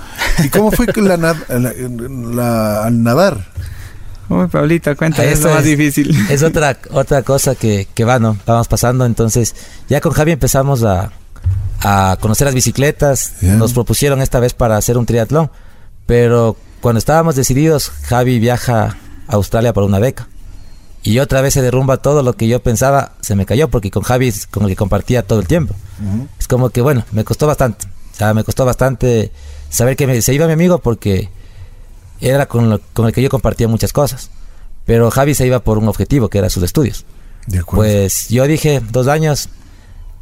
[0.43, 3.47] ¿Y cómo fue que la, la, la, al nadar?
[4.28, 6.13] Uy, Pablito, cuenta, esto es más difícil.
[6.30, 8.38] Es otra, otra cosa que, que va, ¿no?
[8.45, 9.06] Vamos pasando.
[9.06, 9.56] Entonces,
[9.89, 11.12] ya con Javi empezamos a,
[11.82, 13.39] a conocer las bicicletas.
[13.41, 13.56] Yeah.
[13.56, 15.51] Nos propusieron esta vez para hacer un triatlón.
[16.06, 20.27] Pero cuando estábamos decididos, Javi viaja a Australia por una beca.
[21.04, 24.04] Y otra vez se derrumba todo lo que yo pensaba, se me cayó porque con
[24.04, 25.73] Javi es con el que compartía todo el tiempo.
[25.99, 26.27] Uh -huh.
[26.39, 27.88] Es como que, bueno, me costó bastante.
[28.13, 29.32] O sea, me costó bastante
[29.69, 31.30] saber que me, se iba mi amigo porque
[32.19, 34.30] era con, lo, con el que yo compartía muchas cosas.
[34.86, 37.06] Pero Javi se iba por un objetivo, que era sus estudios.
[37.77, 39.49] Pues yo dije, dos años,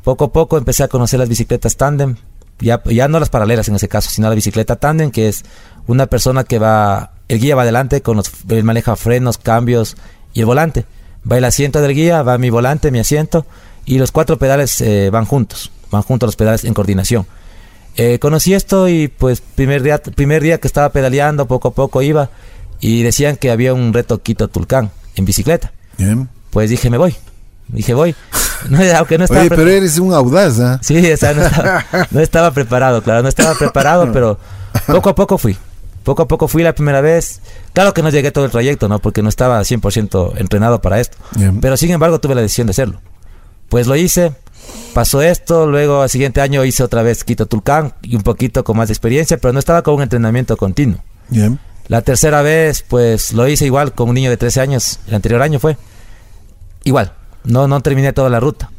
[0.10, 2.16] poco a poco empecé a conocer las bicicletas tándem,
[2.60, 5.44] ya, ya no las paralelas en ese caso, sino la bicicleta tándem, que es
[5.86, 9.98] una persona que va, el guía va adelante, con los, él maneja frenos, cambios
[10.34, 10.86] y el volante.
[11.32, 13.46] Va el asiento del guía, va mi volante, mi asiento,
[13.86, 17.28] y los cuatro pedales eh, van juntos, van juntos los pedales en coordinación.
[17.96, 22.02] Eh, conocí esto y pues primer día, primer día que estaba pedaleando, poco a poco
[22.02, 22.32] iba,
[22.80, 25.72] y decían que había un reto Quito Tulcán en bicicleta.
[26.00, 26.30] Bien.
[26.50, 27.16] Pues dije, me voy.
[27.70, 28.16] Dije, voy.
[28.70, 30.78] No, aunque no estaba Oye, pero eres un audaz, ¿eh?
[30.82, 34.38] Sí, o sea, no estaba, no estaba preparado, claro, no estaba preparado, pero
[34.86, 35.58] poco a poco fui.
[36.04, 37.40] Poco a poco fui la primera vez.
[37.72, 39.00] Claro que no llegué todo el trayecto, ¿no?
[39.00, 41.18] Porque no estaba 100% entrenado para esto.
[41.62, 43.00] Pero sin embargo tuve la decisión de hacerlo.
[43.70, 44.34] Pues lo hice,
[44.94, 48.76] pasó esto, luego al siguiente año hice otra vez Quito Tulcán y un poquito con
[48.76, 51.00] más experiencia, pero no estaba con un entrenamiento continuo.
[51.88, 55.42] La tercera vez, pues lo hice igual con un niño de 13 años, el anterior
[55.42, 55.78] año fue.
[56.84, 57.14] Igual,
[57.44, 58.72] no, no terminé toda la ruta.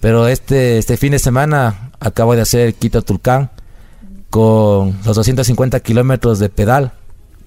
[0.00, 3.50] Pero este, este fin de semana acabo de hacer Quito-Tulcán
[4.30, 6.92] con los 250 kilómetros de pedal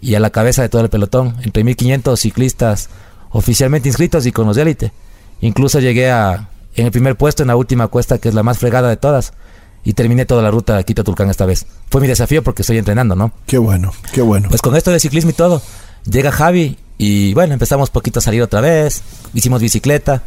[0.02, 2.90] y a la cabeza de todo el pelotón, entre 1500 ciclistas
[3.30, 4.92] oficialmente inscritos y con los de élite.
[5.42, 8.58] Incluso llegué a, en el primer puesto en la última cuesta, que es la más
[8.58, 9.34] fregada de todas,
[9.84, 11.66] y terminé toda la ruta de Quito-Tulcán esta vez.
[11.90, 13.32] Fue mi desafío porque estoy entrenando, ¿no?
[13.46, 14.50] Qué bueno, qué bueno.
[14.50, 15.62] Pues con esto de ciclismo y todo,
[16.06, 19.02] llega Javi y bueno, empezamos poquito a salir otra vez,
[19.34, 20.22] hicimos bicicleta,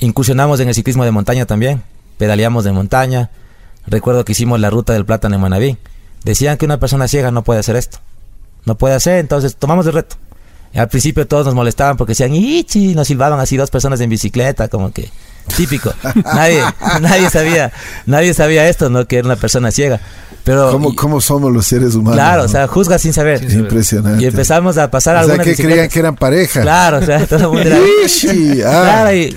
[0.00, 1.82] incursionamos en el ciclismo de montaña también,
[2.18, 3.30] pedaleamos de montaña.
[3.86, 5.78] Recuerdo que hicimos la ruta del plátano en Manabí.
[6.24, 7.98] Decían que una persona ciega no puede hacer esto.
[8.64, 10.16] No puede hacer, entonces tomamos el reto.
[10.74, 12.94] Al principio todos nos molestaban porque decían, ¡Ichi!
[12.94, 15.10] Nos silbaban así dos personas en bicicleta, como que
[15.56, 15.92] típico.
[16.24, 16.62] nadie,
[17.00, 17.72] nadie sabía,
[18.06, 19.06] nadie sabía esto, ¿no?
[19.06, 20.00] Que era una persona ciega.
[20.44, 22.16] Pero, ¿Cómo, ¿Cómo, somos los seres humanos?
[22.16, 23.42] Claro, o sea, juzga sin saber.
[23.52, 24.22] Impresionante.
[24.22, 26.62] Y empezamos a pasar o algunas sea, que creían que eran pareja.
[26.62, 27.78] Claro, o sea, todo el mundo era...
[28.66, 28.82] Ah.
[28.82, 29.34] Claro, y...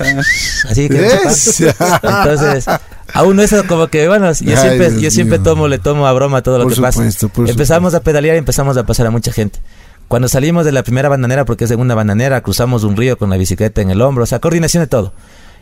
[0.69, 1.11] Así que...
[2.03, 2.65] Entonces...
[3.13, 5.43] A uno eso como que, bueno, yo siempre, Dios yo siempre mío.
[5.43, 6.99] tomo, le tomo a broma todo lo Por que pasa.
[6.99, 9.59] supuesto, por Empezamos a pedalear y empezamos a pasar a mucha gente.
[10.07, 13.37] Cuando salimos de la primera bandanera, porque es segunda bandanera, cruzamos un río con la
[13.37, 15.13] bicicleta en el hombro, o sea, coordinación de todo.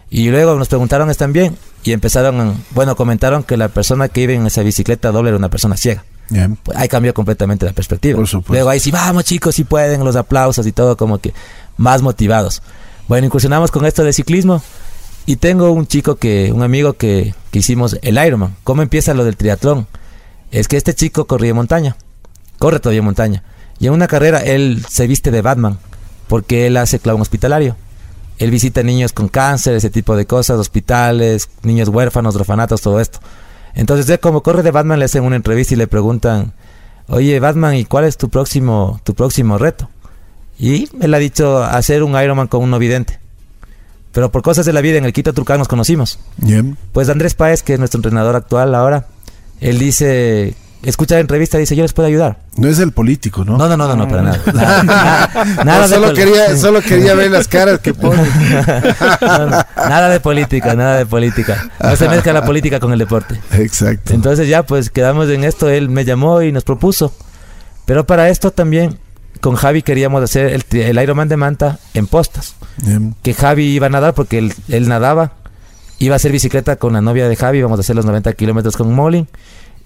[0.10, 1.58] Y luego nos preguntaron, ¿están bien?
[1.84, 5.50] Y empezaron, bueno, comentaron que la persona que iba en esa bicicleta doble era una
[5.50, 6.04] persona ciega.
[6.30, 6.58] Bien.
[6.62, 8.18] Pues ahí cambió completamente la perspectiva.
[8.18, 8.54] Por supuesto.
[8.54, 11.34] Luego ahí sí, vamos chicos, si pueden, los aplausos y todo, como que
[11.78, 12.62] más motivados.
[13.08, 14.62] Bueno, incursionamos con esto de ciclismo.
[15.26, 18.56] Y tengo un chico que, un amigo que, que hicimos el Ironman.
[18.64, 19.88] ¿Cómo empieza lo del triatlón?
[20.52, 21.96] Es que este chico corría montaña.
[22.58, 23.44] Corre todavía montaña.
[23.80, 25.78] Y en una carrera él se viste de Batman.
[26.28, 27.76] Porque él hace clown hospitalario.
[28.40, 33.20] Él visita niños con cáncer, ese tipo de cosas, hospitales, niños huérfanos, orfanatos, todo esto.
[33.76, 36.54] Entonces, él como corre de Batman, le hacen una entrevista y le preguntan,
[37.08, 39.90] oye, Batman, ¿y cuál es tu próximo, tu próximo reto?
[40.58, 43.20] Y él ha dicho hacer un Ironman con un no vidente.
[44.12, 46.20] Pero por cosas de la vida en el Quito Trucán nos conocimos.
[46.38, 46.78] Bien.
[46.94, 49.08] Pues Andrés Páez, que es nuestro entrenador actual ahora,
[49.62, 52.38] él dice, escucha la entrevista y dice, yo les puedo ayudar.
[52.56, 53.58] No es el político, ¿no?
[53.58, 54.40] No, no, no, no, no para nada.
[54.54, 58.24] Nada, nada, de solo, quería, solo quería ver las caras que pone.
[59.22, 61.70] No, nada de política, nada de política.
[61.82, 63.40] No se mezcla la política con el deporte.
[63.54, 64.14] Exacto.
[64.14, 67.14] Entonces ya pues quedamos en esto, él me llamó y nos propuso.
[67.86, 68.98] Pero para esto también
[69.42, 72.56] con Javi queríamos hacer el, Ironman de Manta en postas.
[72.78, 73.16] Bien.
[73.24, 75.34] Que Javi iba a nadar porque él, él nadaba.
[76.02, 78.78] Iba a hacer bicicleta con la novia de Javi, íbamos a hacer los 90 kilómetros
[78.78, 79.28] con Molin.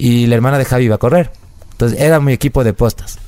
[0.04, 1.32] Y la hermana de Javi iba a correr.
[1.72, 3.20] Entonces era mi equipo de postas.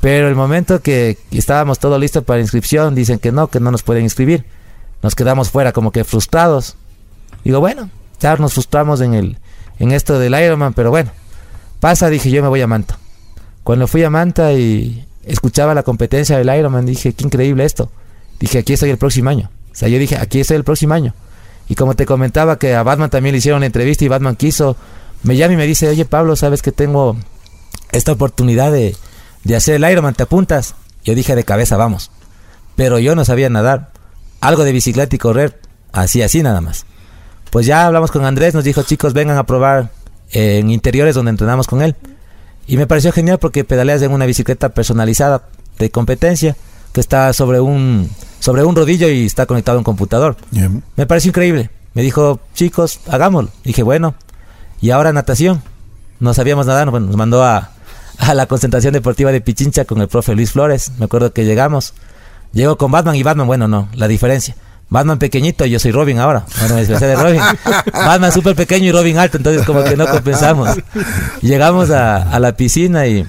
[0.00, 3.84] Pero el momento que estábamos todos listos para inscripción, dicen que no, que no nos
[3.84, 4.44] pueden inscribir.
[5.00, 6.74] Nos quedamos fuera como que frustrados.
[7.44, 7.88] Digo, bueno,
[8.18, 9.38] ya nos frustramos en el
[9.78, 11.12] en esto del Ironman, pero bueno.
[11.78, 12.98] Pasa, dije, yo me voy a Manta.
[13.62, 17.92] Cuando fui a Manta y escuchaba la competencia del Ironman, dije, qué increíble esto.
[18.40, 19.52] Dije, aquí estoy el próximo año.
[19.70, 21.14] O sea, yo dije, aquí estoy el próximo año.
[21.68, 24.76] Y como te comentaba que a Batman también le hicieron una entrevista y Batman quiso,
[25.22, 27.16] me llama y me dice, oye Pablo, sabes que tengo
[27.92, 28.96] esta oportunidad de,
[29.44, 30.74] de hacer el Ironman, ¿te apuntas?
[31.04, 32.10] Yo dije de cabeza, vamos.
[32.76, 33.90] Pero yo no sabía nadar.
[34.40, 35.60] Algo de bicicleta y correr,
[35.92, 36.86] así, así nada más.
[37.50, 39.90] Pues ya hablamos con Andrés, nos dijo, chicos, vengan a probar
[40.32, 41.96] eh, en interiores donde entrenamos con él.
[42.66, 45.42] Y me pareció genial porque pedaleas en una bicicleta personalizada
[45.78, 46.56] de competencia
[46.92, 50.36] que está sobre un, sobre un rodillo y está conectado a un computador.
[50.96, 51.70] Me pareció increíble.
[51.94, 53.50] Me dijo, chicos, hagámoslo.
[53.64, 54.14] Dije, bueno.
[54.80, 55.62] Y ahora natación.
[56.20, 57.70] No sabíamos nadar, bueno, nos mandó a,
[58.18, 60.92] a la concentración deportiva de Pichincha con el profe Luis Flores.
[60.98, 61.94] Me acuerdo que llegamos.
[62.52, 64.56] Llegó con Batman y Batman, bueno, no, la diferencia.
[64.90, 66.44] Batman pequeñito, yo soy Robin ahora.
[66.60, 67.40] Bueno, me de Robin.
[67.92, 70.70] Batman súper pequeño y Robin alto, entonces como que no compensamos.
[71.42, 73.26] Llegamos a, a la piscina y,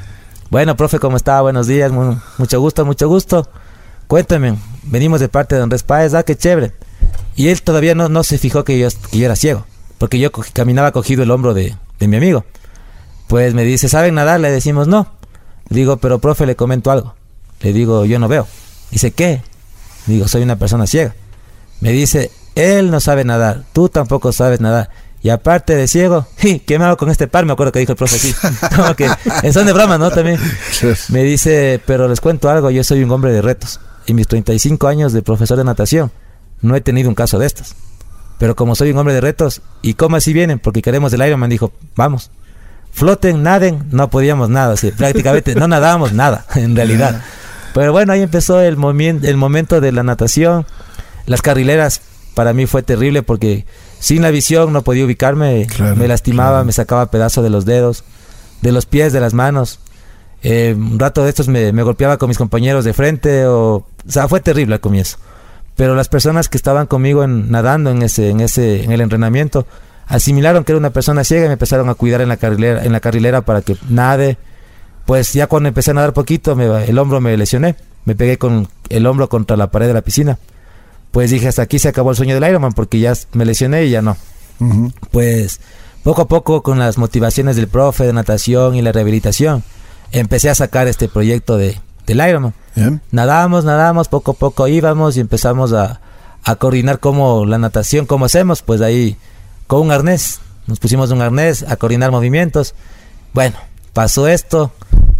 [0.50, 1.41] bueno, profe, ¿cómo está?
[1.41, 3.50] Buenos días, mu- mucho gusto, mucho gusto.
[4.08, 6.72] Cuéntame, venimos de parte de Andrés Páez, ah, qué chévere.
[7.36, 9.66] Y él todavía no, no se fijó que yo, que yo era ciego,
[10.00, 12.45] porque yo co- caminaba cogido el hombro de, de mi amigo.
[13.28, 14.39] Pues me dice, ¿saben nadar?
[14.39, 15.08] Le decimos, no.
[15.70, 17.14] Le digo, pero profe, le comento algo.
[17.62, 18.47] Le digo, yo no veo.
[18.89, 19.43] Dice, ¿qué?
[20.08, 21.14] Digo, soy una persona ciega.
[21.82, 24.89] Me dice, él no sabe nadar, tú tampoco sabes nadar.
[25.22, 26.26] Y aparte de ciego,
[26.66, 27.45] ¿qué me hago con este par?
[27.45, 28.34] Me acuerdo que dijo el profe así.
[28.76, 29.08] Como que
[29.43, 30.10] en son de broma, ¿no?
[30.10, 30.39] También.
[31.10, 33.80] Me dice, pero les cuento algo, yo soy un hombre de retos.
[34.08, 36.12] En mis 35 años de profesor de natación,
[36.62, 37.76] no he tenido un caso de estos.
[38.40, 40.58] Pero como soy un hombre de retos, ¿y cómo así vienen?
[40.60, 42.32] Porque queremos el Ironman, dijo, vamos.
[42.92, 47.22] Floten, naden, no podíamos nada, prácticamente no nadábamos nada, en realidad.
[47.74, 50.66] Pero bueno, ahí empezó el, momen- el momento de la natación.
[51.28, 52.02] Las carrileras
[52.34, 53.66] para mí fue terrible porque
[54.00, 56.66] sin la visión no podía ubicarme, Claro, me lastimaba, claro.
[56.66, 58.04] me sacaba pedazos de los dedos,
[58.62, 59.80] de los pies, de las manos.
[60.42, 63.86] Eh, un rato de estos me, me golpeaba con mis compañeros de frente, o, o
[64.08, 65.18] sea, fue terrible al comienzo.
[65.80, 69.66] Pero las personas que estaban conmigo en, nadando en ese, en ese, en el entrenamiento,
[70.08, 72.92] asimilaron que era una persona ciega y me empezaron a cuidar en la carrilera, en
[72.92, 74.38] la carrilera para que nade.
[75.06, 77.78] Pues ya cuando empecé a nadar poquito, me- el hombro me lesioné.
[78.04, 80.38] Me pegué con el hombro contra la pared de la piscina.
[81.12, 83.92] Pues dije, hasta aquí se acabó el sueño del Ironman porque ya me lesioné y
[83.92, 84.18] ya no.
[85.12, 85.62] Pues
[86.04, 89.64] poco a poco con las motivaciones del profe de natación y la rehabilitación,
[90.12, 92.53] empecé a sacar este proyecto de, del Ironman.
[92.76, 93.01] Bien.
[93.12, 96.01] Nadábamos, nadábamos, poco a poco íbamos y empezamos a,
[96.43, 99.18] a coordinar cómo la natación, cómo hacemos, pues ahí
[99.68, 102.74] con un arnés, nos pusimos un arnés a coordinar movimientos.
[103.34, 103.55] Bueno,
[103.93, 104.72] pasó esto,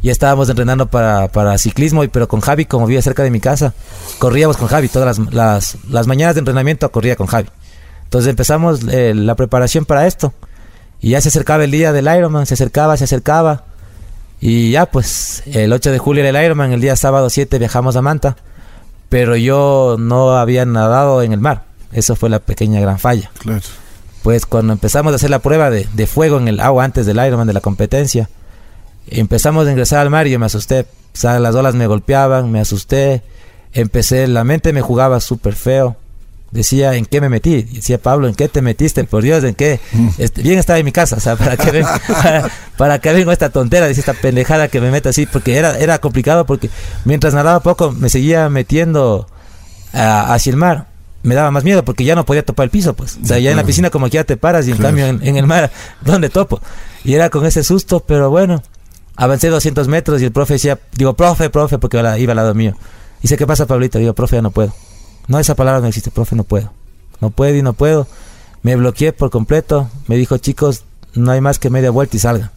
[0.02, 3.40] ya estábamos entrenando para, para ciclismo, y pero con Javi, como vive cerca de mi
[3.40, 3.74] casa,
[4.18, 7.50] corríamos con Javi, todas las, las, las mañanas de entrenamiento corría con Javi.
[8.06, 10.34] Entonces empezamos eh, la preparación para esto.
[11.02, 13.66] Y ya se acercaba el día del Ironman, se acercaba, se acercaba.
[14.42, 17.96] Y ya pues el 8 de julio era el Ironman, el día sábado 7 viajamos
[17.96, 18.38] a Manta.
[19.10, 21.64] Pero yo no había nadado en el mar.
[21.92, 23.32] Eso fue la pequeña gran falla.
[23.40, 23.62] Claro.
[24.22, 27.18] Pues cuando empezamos a hacer la prueba de, de fuego en el agua antes del
[27.18, 28.30] Ironman de la competencia,
[29.08, 30.82] empezamos a ingresar al mar y yo me asusté.
[30.82, 33.24] O sea, las olas me golpeaban, me asusté.
[33.74, 35.96] Empecé, la mente me jugaba súper feo.
[36.52, 37.62] Decía, ¿en qué me metí?
[37.64, 39.04] Decía, Pablo, ¿en qué te metiste?
[39.04, 39.80] Por Dios, ¿en qué?
[40.18, 43.30] Este, bien estaba en mi casa, o sea, ¿para qué, ven- para, para qué vengo
[43.30, 43.88] a esta tontera?
[43.88, 46.70] Decía, esta pendejada que me meto así, porque era, era complicado, porque
[47.06, 49.28] mientras nadaba poco, me seguía metiendo
[49.94, 50.88] a- hacia el mar.
[51.22, 53.20] Me daba más miedo, porque ya no podía topar el piso, pues.
[53.22, 55.20] O sea, ya en la piscina como que ya te paras, y en cambio en,
[55.22, 55.70] en el mar,
[56.02, 56.62] ¿dónde topo?
[57.04, 58.64] Y era con ese susto, pero bueno,
[59.18, 62.74] avancé 200 metros y el profe decía, digo, profe, profe, porque iba, al lado mío.
[63.22, 64.00] Dice, ¿qué pasa, Pablito?
[64.00, 64.74] Digo, profe, ya no puedo.
[65.30, 66.74] No, esa palabra no existe, profe, no puedo.
[67.22, 68.08] No puedo y no puedo.
[68.64, 69.88] Me bloqueé por completo.
[70.08, 72.52] Me dijo, chicos, no hay más que media vuelta y salga.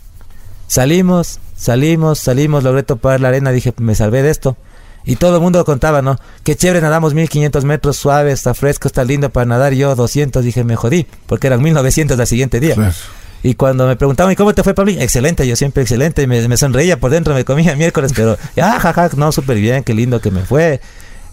[0.68, 4.56] Salimos, salimos, salimos, logré topar la arena, dije, me salvé de esto.
[5.04, 6.18] Y todo el mundo contaba, ¿no?
[6.44, 9.74] Qué chévere, nadamos 1500 metros, suave, está fresco, está lindo para nadar.
[9.74, 12.74] Yo 200, dije, me jodí, porque eran 1900 al siguiente día.
[12.74, 12.94] Claro.
[13.42, 14.92] Y cuando me preguntaban, ¿y cómo te fue, Pablo?
[14.92, 16.22] Excelente, yo siempre excelente.
[16.22, 19.84] Y me, me sonreía por dentro, me comía miércoles, pero, ah, jaja, no, súper bien,
[19.84, 20.80] qué lindo que me fue.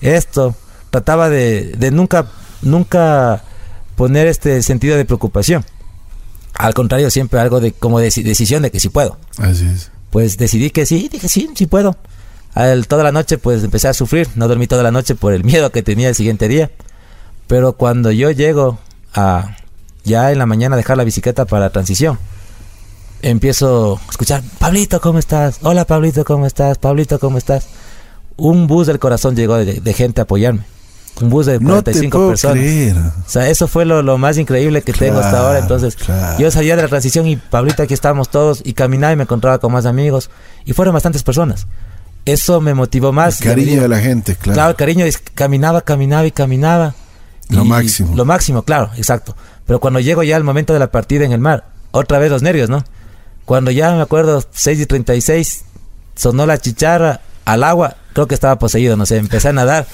[0.02, 0.54] Esto.
[0.90, 2.28] Trataba de, de nunca,
[2.62, 3.44] nunca
[3.96, 5.64] poner este sentido de preocupación.
[6.56, 9.18] Al contrario, siempre algo de como deci- decisión de que sí puedo.
[9.38, 9.92] Así es.
[10.10, 11.96] Pues decidí que sí, dije sí, sí puedo.
[12.54, 15.44] Al- toda la noche pues empecé a sufrir, no dormí toda la noche por el
[15.46, 16.72] miedo que tenía el siguiente día.
[17.48, 18.80] Pero cuando yo llego
[19.14, 19.56] a
[20.04, 22.18] ya en la mañana dejar la bicicleta para la transición,
[23.22, 25.60] empiezo a escuchar, Pablito, ¿cómo estás?
[25.62, 26.78] Hola Pablito, ¿cómo estás?
[26.78, 27.68] Pablito, ¿cómo estás?
[28.38, 30.64] Un bus del corazón llegó de, de gente a apoyarme.
[31.22, 32.58] Un bus de No te 45 puedo personas.
[32.58, 32.98] creer.
[32.98, 35.60] O sea, eso fue lo, lo más increíble que tengo hasta Claro, ahora.
[35.60, 36.40] Entonces, claro.
[36.40, 39.60] yo salía de la transición y Pablito, aquí estábamos todos y caminaba y me encontraba
[39.60, 40.30] con más amigos.
[40.66, 41.68] Y fueron bastantes personas.
[42.26, 43.42] Eso me motivó más.
[43.42, 44.54] El cariño de la gente, claro.
[44.56, 46.96] Claro, el cariño es caminaba, caminaba y caminaba.
[47.50, 48.16] Lo Y- máximo.
[48.16, 49.36] Lo máximo, claro, exacto.
[49.66, 52.42] Pero cuando llego ya al momento de la partida en el mar, otra vez los
[52.44, 52.84] nervios, ¿no?
[53.46, 55.64] Cuando ya me acuerdo, 6 y 36,
[56.16, 59.88] sonó la chicharra al agua, creo que estaba poseído, no sé, empecé a nadar.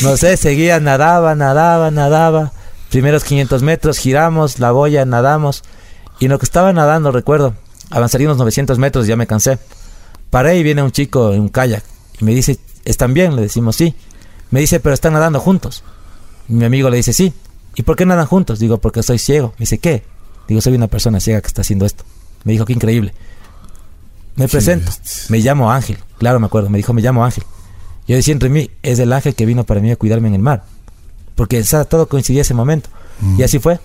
[0.00, 2.52] No sé, seguía, nadaba, nadaba, nadaba.
[2.88, 5.62] Primeros 500 metros, giramos, la boya, nadamos.
[6.18, 7.54] Y en lo que estaba nadando, recuerdo,
[7.90, 9.58] avanzaría unos 900 metros, ya me cansé.
[10.30, 11.84] Paré y viene un chico en un kayak
[12.18, 13.36] y me dice, ¿están bien?
[13.36, 13.94] Le decimos sí.
[14.50, 15.84] Me dice, pero están nadando juntos.
[16.48, 17.34] Y mi amigo le dice, sí.
[17.74, 18.58] ¿Y por qué nadan juntos?
[18.58, 19.48] Digo, porque soy ciego.
[19.58, 20.02] Me dice, ¿qué?
[20.48, 22.04] Digo, soy una persona ciega que está haciendo esto.
[22.44, 23.12] Me dijo, qué increíble.
[24.34, 24.86] Me presento.
[24.86, 25.24] bestia.
[25.28, 25.98] Me llamo Ángel.
[26.16, 26.70] Claro, me acuerdo.
[26.70, 27.44] Me dijo, me llamo Ángel.
[28.08, 30.42] Yo decía entre mí, es el ángel que vino para mí a cuidarme en el
[30.42, 30.64] mar.
[31.34, 32.88] Porque todo coincidía ese momento.
[33.38, 33.78] Y así fue.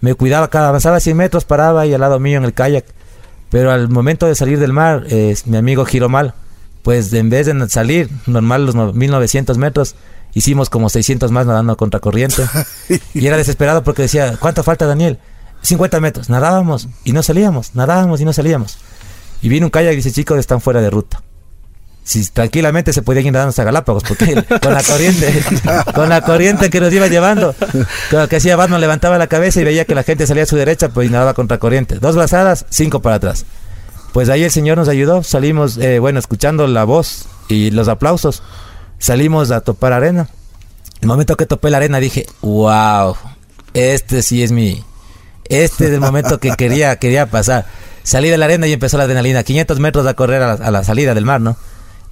[0.00, 2.84] Me cuidaba cada, avanzaba 100 metros, paraba y al lado mío en el kayak.
[3.50, 6.34] Pero al momento de salir del mar, eh, mi amigo giró mal.
[6.82, 9.94] Pues en vez de salir normal los no- 1900 metros,
[10.34, 12.42] hicimos como 600 más nadando a contracorriente.
[13.14, 15.18] y era desesperado porque decía, ¿cuánto falta Daniel?
[15.62, 16.28] 50 metros.
[16.28, 18.78] Nadábamos y no salíamos, nadábamos y no salíamos.
[19.42, 21.22] Y vino un kayak y dice, chicos, están fuera de ruta.
[22.04, 25.44] Si tranquilamente se ir nadando hasta Galápagos, porque con la corriente,
[25.94, 27.54] con la corriente que nos iba llevando,
[28.10, 30.56] lo que hacía Batman levantaba la cabeza y veía que la gente salía a su
[30.56, 32.00] derecha, pues y nadaba contra corriente.
[32.00, 33.44] Dos brazadas, cinco para atrás.
[34.12, 38.42] Pues ahí el Señor nos ayudó, salimos, eh, bueno, escuchando la voz y los aplausos,
[38.98, 40.28] salimos a topar arena.
[41.00, 43.16] El momento que topé la arena dije, wow,
[43.74, 44.84] este sí es mi,
[45.44, 47.66] este es el momento que quería, quería pasar.
[48.02, 50.70] Salí de la arena y empezó la adrenalina, 500 metros a correr a la, a
[50.72, 51.56] la salida del mar, ¿no?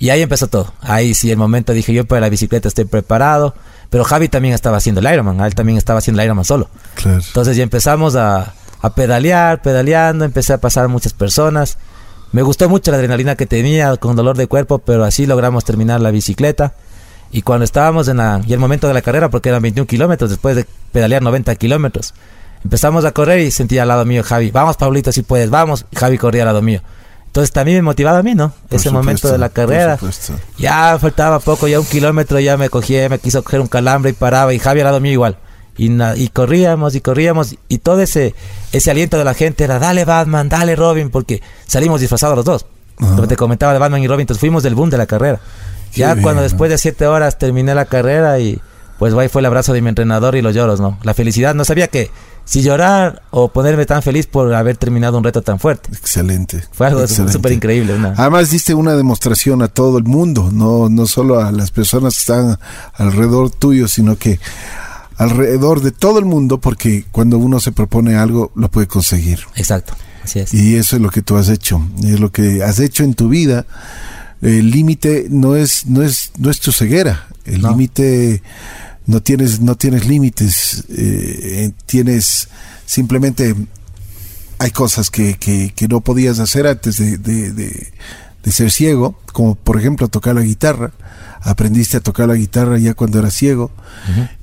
[0.01, 0.73] Y ahí empezó todo.
[0.81, 3.55] Ahí sí, el momento dije yo para la bicicleta estoy preparado.
[3.89, 6.69] Pero Javi también estaba haciendo el Ironman, él también estaba haciendo el Ironman solo.
[6.95, 7.21] Claro.
[7.25, 11.77] Entonces ya empezamos a, a pedalear, pedaleando, empecé a pasar muchas personas.
[12.33, 16.01] Me gustó mucho la adrenalina que tenía con dolor de cuerpo, pero así logramos terminar
[16.01, 16.75] la bicicleta.
[17.33, 20.31] Y cuando estábamos en la, y el momento de la carrera, porque eran 21 kilómetros,
[20.31, 22.15] después de pedalear 90 kilómetros,
[22.63, 25.97] Empezamos a correr y sentía al lado mío Javi, vamos Pablito si puedes, vamos, y
[25.97, 26.83] Javi corría al lado mío.
[27.31, 28.53] Entonces también me motivaba a mí, ¿no?
[28.69, 29.97] Por Ese momento de la carrera.
[30.59, 34.15] Ya faltaba poco, ya un kilómetro ya me cogía, me quiso coger un calambre y
[34.15, 35.37] paraba y Javi al lado mío igual.
[35.79, 38.35] Y, corríamos y corríamos y todo ese,
[38.73, 42.67] ese aliento de la gente era dale Batman, dale Robin, porque salimos disfrazados los dos.
[42.99, 43.15] Ajá.
[43.15, 45.39] Como te comentaba de Batman y Robin, entonces fuimos del boom de la carrera.
[45.93, 46.43] Qué ya bien, cuando ¿no?
[46.43, 48.61] después de siete horas terminé la carrera y
[48.99, 50.99] pues ahí fue el abrazo de mi entrenador y los lloros, ¿no?
[51.05, 52.11] La felicidad, no sabía que
[52.51, 55.89] si llorar o ponerme tan feliz por haber terminado un reto tan fuerte.
[55.93, 56.65] Excelente.
[56.73, 57.95] Fue algo súper increíble.
[57.95, 62.15] una- Además diste una demostración a todo el mundo, no, no solo a las personas
[62.17, 62.59] que están
[62.95, 64.41] alrededor tuyo, sino que
[65.17, 69.41] alrededor de todo el mundo, porque cuando uno se propone algo, lo puede conseguir.
[69.55, 69.95] Exacto,
[70.25, 70.53] así es.
[70.53, 73.29] Y eso es lo que tú has hecho, es lo que has hecho en tu
[73.29, 73.65] vida.
[74.43, 77.27] El límite no es, no es, no es tu ceguera.
[77.45, 77.71] El No.
[77.71, 78.43] límite
[79.11, 80.85] no tienes, no tienes límites.
[80.89, 82.49] eh, tienes
[82.87, 83.55] simplemente
[84.59, 87.93] hay cosas que, que, que no podías hacer antes de, de, de-
[88.43, 90.93] de ser ciego, como por ejemplo tocar la guitarra.
[91.43, 93.71] Aprendiste a tocar la guitarra ya cuando eras ciego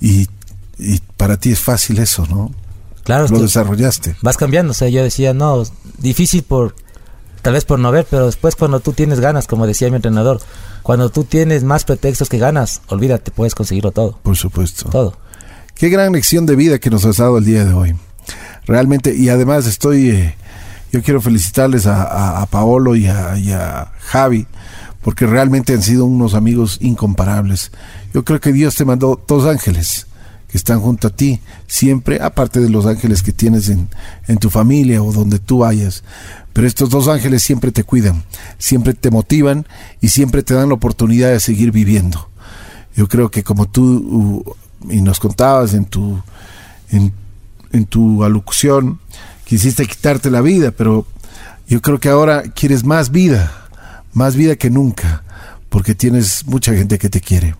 [0.01, 0.27] y,
[0.77, 2.51] y para ti es fácil eso, ¿no?
[3.03, 4.15] Claro, Lo desarrollaste.
[4.21, 4.71] vas cambiando.
[4.71, 5.63] O sea, yo decía, no,
[5.97, 6.75] difícil por,
[7.41, 10.39] tal vez por no ver, pero después cuando tú tienes ganas, como decía mi entrenador,
[10.83, 14.89] cuando tú tienes más pretextos que ganas, olvídate, puedes conseguirlo todo, Por supuesto.
[14.89, 15.17] todo.
[15.75, 17.95] Qué gran lección de vida que nos has dado el día de hoy.
[18.65, 20.35] Realmente, y además estoy, eh,
[20.91, 24.47] yo quiero felicitarles a, a- a Paolo y a, y a Javi,
[25.01, 27.71] porque realmente han sido unos amigos incomparables.
[28.13, 30.07] Yo creo que Dios te mandó dos ángeles
[30.47, 33.89] que están junto a ti, siempre, aparte de los ángeles que tienes en,
[34.27, 36.03] en tu familia o donde tú vayas.
[36.53, 38.23] Pero estos dos ángeles siempre te cuidan,
[38.57, 39.67] siempre te motivan
[40.01, 42.29] y siempre te dan la oportunidad de seguir viviendo.
[42.95, 44.55] Yo creo que como tú uh,
[44.91, 46.21] y nos contabas en tu
[46.89, 47.13] en,
[47.71, 48.99] en tu alocución
[49.45, 51.05] quisiste quitarte la vida, pero
[51.67, 53.69] yo creo que ahora quieres más vida,
[54.13, 55.23] más vida que nunca,
[55.69, 57.55] porque tienes mucha gente que te quiere.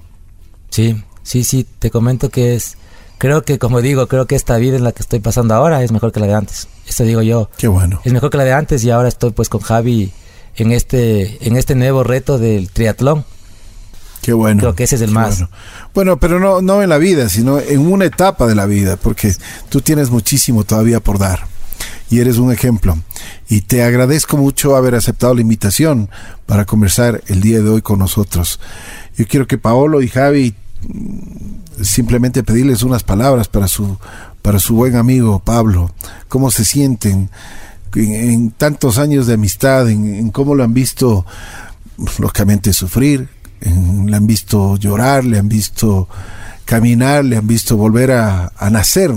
[0.70, 2.78] Sí, sí, sí, te comento que es,
[3.18, 5.92] creo que como digo, creo que esta vida en la que estoy pasando ahora es
[5.92, 6.70] mejor que la de antes.
[6.88, 8.00] Esto digo yo, Qué bueno.
[8.06, 10.14] es mejor que la de antes y ahora estoy pues con Javi
[10.56, 13.26] en este, en este nuevo reto del triatlón.
[14.22, 14.62] Qué bueno.
[14.62, 15.40] Creo que ese es el más.
[15.40, 15.50] Bueno.
[15.94, 19.34] Bueno, pero no, no en la vida, sino en una etapa de la vida, porque
[19.68, 21.46] tú tienes muchísimo todavía por dar.
[22.10, 22.98] Y eres un ejemplo.
[23.50, 26.10] Y te agradezco mucho haber aceptado la invitación
[26.46, 28.62] para conversar el día de hoy con nosotros.
[29.18, 30.56] Yo quiero que Paolo y Javi
[31.82, 33.98] simplemente pedirles unas palabras para su,
[34.42, 35.92] para su buen amigo Pablo.
[36.28, 37.30] ¿Cómo se sienten
[37.96, 39.90] en, tantos años de amistad?
[39.90, 41.26] En, cómo lo han visto,
[42.20, 43.30] lógicamente, sufrir,
[43.62, 46.08] le han visto llorar, le han visto
[46.66, 49.12] caminar, le han visto volver a, nacer.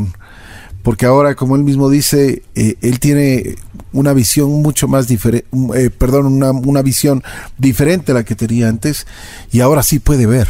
[0.83, 3.57] Porque ahora, como él mismo dice, eh, él tiene
[3.93, 5.47] una visión mucho más diferente,
[5.99, 7.23] perdón, una, una visión
[7.59, 9.07] diferente a la que tenía antes
[9.51, 10.49] y ahora sí puede ver,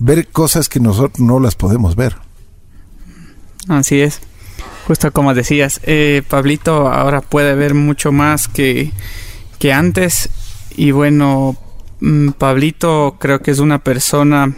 [0.00, 2.16] ver cosas que nosotros no las podemos ver.
[3.68, 4.20] Así es.
[4.86, 8.90] Justo como decías, eh, Pablito ahora puede ver mucho más que,
[9.60, 10.30] que antes.
[10.74, 11.56] Y bueno,
[12.00, 14.52] mm, Pablito creo que es una persona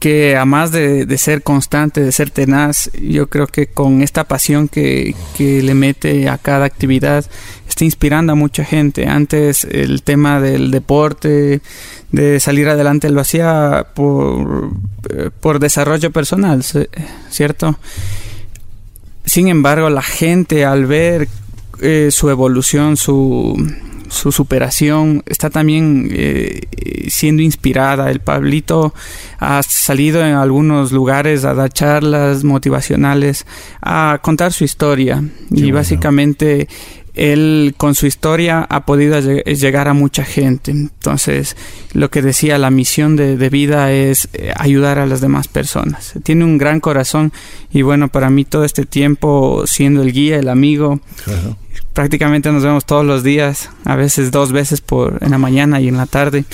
[0.00, 4.24] que a más de, de ser constante, de ser tenaz, yo creo que con esta
[4.24, 7.26] pasión que, que le mete a cada actividad,
[7.68, 9.06] está inspirando a mucha gente.
[9.06, 11.60] Antes el tema del deporte,
[12.12, 14.70] de salir adelante, lo hacía por,
[15.08, 16.64] eh, por desarrollo personal,
[17.30, 17.78] ¿cierto?
[19.24, 21.28] Sin embargo, la gente al ver
[21.80, 23.56] eh, su evolución, su,
[24.08, 26.62] su superación, está también eh,
[27.08, 28.10] siendo inspirada.
[28.10, 28.92] El Pablito
[29.38, 33.46] ha salido en algunos lugares a dar charlas motivacionales,
[33.80, 35.22] a contar su historia.
[35.50, 35.76] y bueno.
[35.76, 36.68] básicamente
[37.20, 40.70] él con su historia ha podido lle- llegar a mucha gente.
[40.70, 41.56] Entonces,
[41.92, 46.14] lo que decía, la misión de, de vida es eh, ayudar a las demás personas.
[46.22, 47.32] Tiene un gran corazón
[47.72, 51.56] y bueno, para mí todo este tiempo siendo el guía, el amigo, Claro.
[51.92, 55.88] prácticamente nos vemos todos los días, a veces dos veces por en la mañana y
[55.88, 56.44] en la tarde.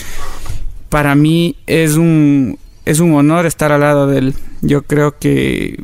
[0.88, 4.34] Para mí es un es un honor estar al lado de él.
[4.62, 5.78] Yo creo que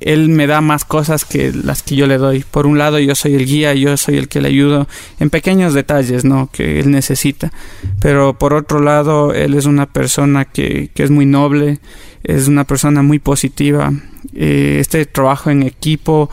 [0.00, 2.44] él me da más cosas que las que yo le doy.
[2.50, 4.88] Por un lado, yo soy el guía, yo soy el que le ayudo
[5.20, 6.48] en pequeños detalles, ¿no?
[6.52, 7.52] Que él necesita.
[8.00, 11.80] Pero por otro lado, él es una persona que, que es muy noble,
[12.24, 13.92] es una persona muy positiva.
[14.34, 16.30] Eh, este trabajo en equipo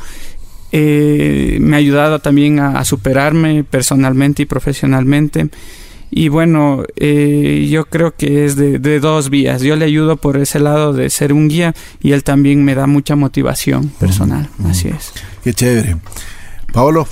[0.72, 5.50] eh, me ha ayudado también a, a superarme personalmente y profesionalmente.
[6.18, 9.62] Y bueno, eh, yo creo que es de, de, dos vías.
[9.62, 12.88] Yo le ayudo por ese lado de ser un guía y él también me da
[12.88, 14.48] mucha motivación personal.
[14.64, 15.12] Así es.
[15.44, 15.98] Qué chévere.
[16.72, 17.06] Paolo.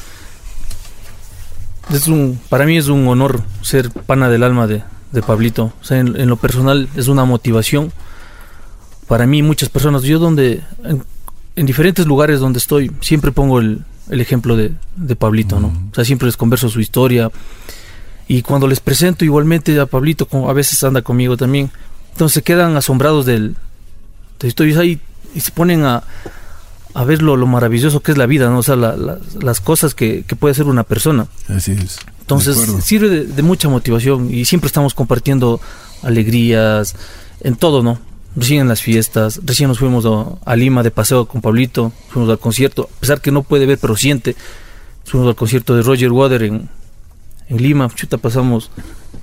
[1.92, 5.74] Es un, para mí es un honor ser pana del alma de, de Pablito.
[5.82, 7.92] O sea, en, en, lo personal es una motivación.
[9.10, 11.04] Para mí, muchas personas, yo donde, en,
[11.58, 15.74] en diferentes lugares donde estoy, siempre pongo el, el ejemplo de, de Pablito, ¿no?
[15.92, 17.30] O sea, siempre les converso su historia.
[18.28, 21.72] Y cuando les presento igualmente a Pablito, como a veces anda conmigo también,
[22.14, 23.56] entonces se quedan asombrados del,
[24.40, 25.00] de historias ahí
[25.36, 26.04] y se ponen a,
[26.94, 28.60] a ver lo, lo, maravilloso que es la vida, ¿no?
[28.60, 31.28] O sea, la, la, las cosas que, que, puede hacer una persona.
[31.50, 32.00] Así es.
[32.22, 35.60] Entonces sirve de, de, mucha motivación y siempre estamos compartiendo
[36.04, 36.96] alegrías
[37.42, 38.00] en todo, ¿no?
[38.36, 42.32] Recién en las fiestas, recién nos fuimos a, a, Lima de paseo con Pablito, fuimos
[42.32, 44.36] al concierto, a pesar que no puede ver, pero siente.
[45.06, 46.70] Fuimos al concierto de Roger Water en,
[47.54, 48.72] en Lima, chuta, pasamos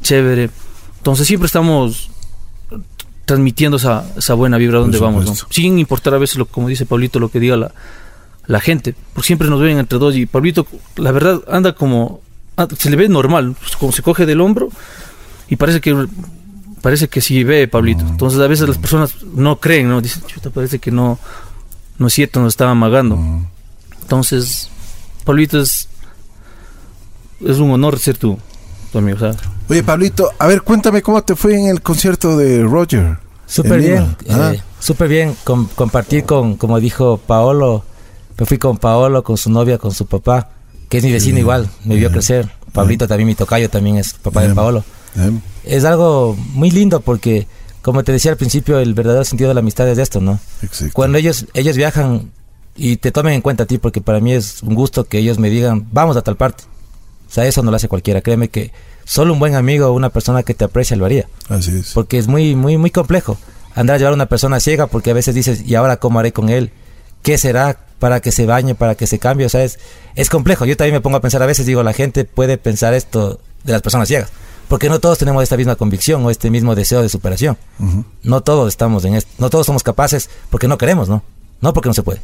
[0.02, 0.50] chévere.
[0.98, 2.10] Entonces siempre estamos
[3.24, 5.34] transmitiendo esa, esa buena vibra donde vamos, ¿no?
[5.50, 7.72] sin importar a veces, lo, como dice Pablito, lo que diga la,
[8.46, 10.66] la gente, porque siempre nos ven entre dos y Pablito,
[10.96, 12.20] la verdad, anda como,
[12.76, 14.70] se le ve normal, pues, como se coge del hombro
[15.48, 16.08] y parece que
[16.82, 18.04] parece que sí ve Pablito.
[18.04, 20.00] Entonces a veces las personas no creen, ¿no?
[20.00, 21.18] Dicen, chuta, parece que no,
[21.98, 23.18] no es cierto, nos estaba amagando.
[24.02, 24.70] Entonces,
[25.24, 25.88] Pablito es,
[27.45, 28.38] es un honor ser tu,
[28.93, 29.36] tu amigo, ¿sabes?
[29.68, 33.18] Oye, Pablito, a ver, cuéntame cómo te fue en el concierto de Roger.
[33.47, 37.84] Súper bien, eh, súper bien com compartir con, como dijo Paolo,
[38.38, 40.51] me fui con Paolo, con su novia, con su papá,
[40.88, 42.49] que es mi vecino sí, igual, me vio crecer.
[42.72, 44.84] Pablito también, mi tocayo también es papá de Paolo.
[45.64, 47.49] Es algo muy lindo porque,
[47.82, 50.38] como te decía al principio, el verdadero sentido de la amistad es esto, ¿no?
[50.62, 50.93] Exacto.
[50.95, 52.30] Cuando ellos, ellos viajan
[52.76, 55.38] y te tomen en cuenta a ti, porque para mí es un gusto que ellos
[55.38, 56.64] me digan, vamos a tal parte.
[57.30, 58.20] O sea, eso no lo hace cualquiera.
[58.22, 58.72] Créeme que
[59.04, 61.28] solo un buen amigo o una persona que te aprecia lo haría.
[61.48, 61.92] Así es.
[61.92, 63.38] Porque es muy, muy, muy complejo
[63.76, 66.32] andar a llevar a una persona ciega porque a veces dices, ¿y ahora cómo haré
[66.32, 66.72] con él?
[67.22, 69.46] ¿Qué será para que se bañe, para que se cambie?
[69.46, 69.78] O sea, es,
[70.16, 70.64] es complejo.
[70.64, 73.72] Yo también me pongo a pensar a veces, digo, la gente puede pensar esto de
[73.72, 74.30] las personas ciegas.
[74.66, 77.56] Porque no todos tenemos esta misma convicción o este mismo deseo de superación.
[77.78, 78.04] Uh -huh.
[78.24, 79.30] No todos estamos en esto.
[79.38, 81.22] No todos somos capaces porque no queremos, ¿no?
[81.60, 82.20] No porque no se puede.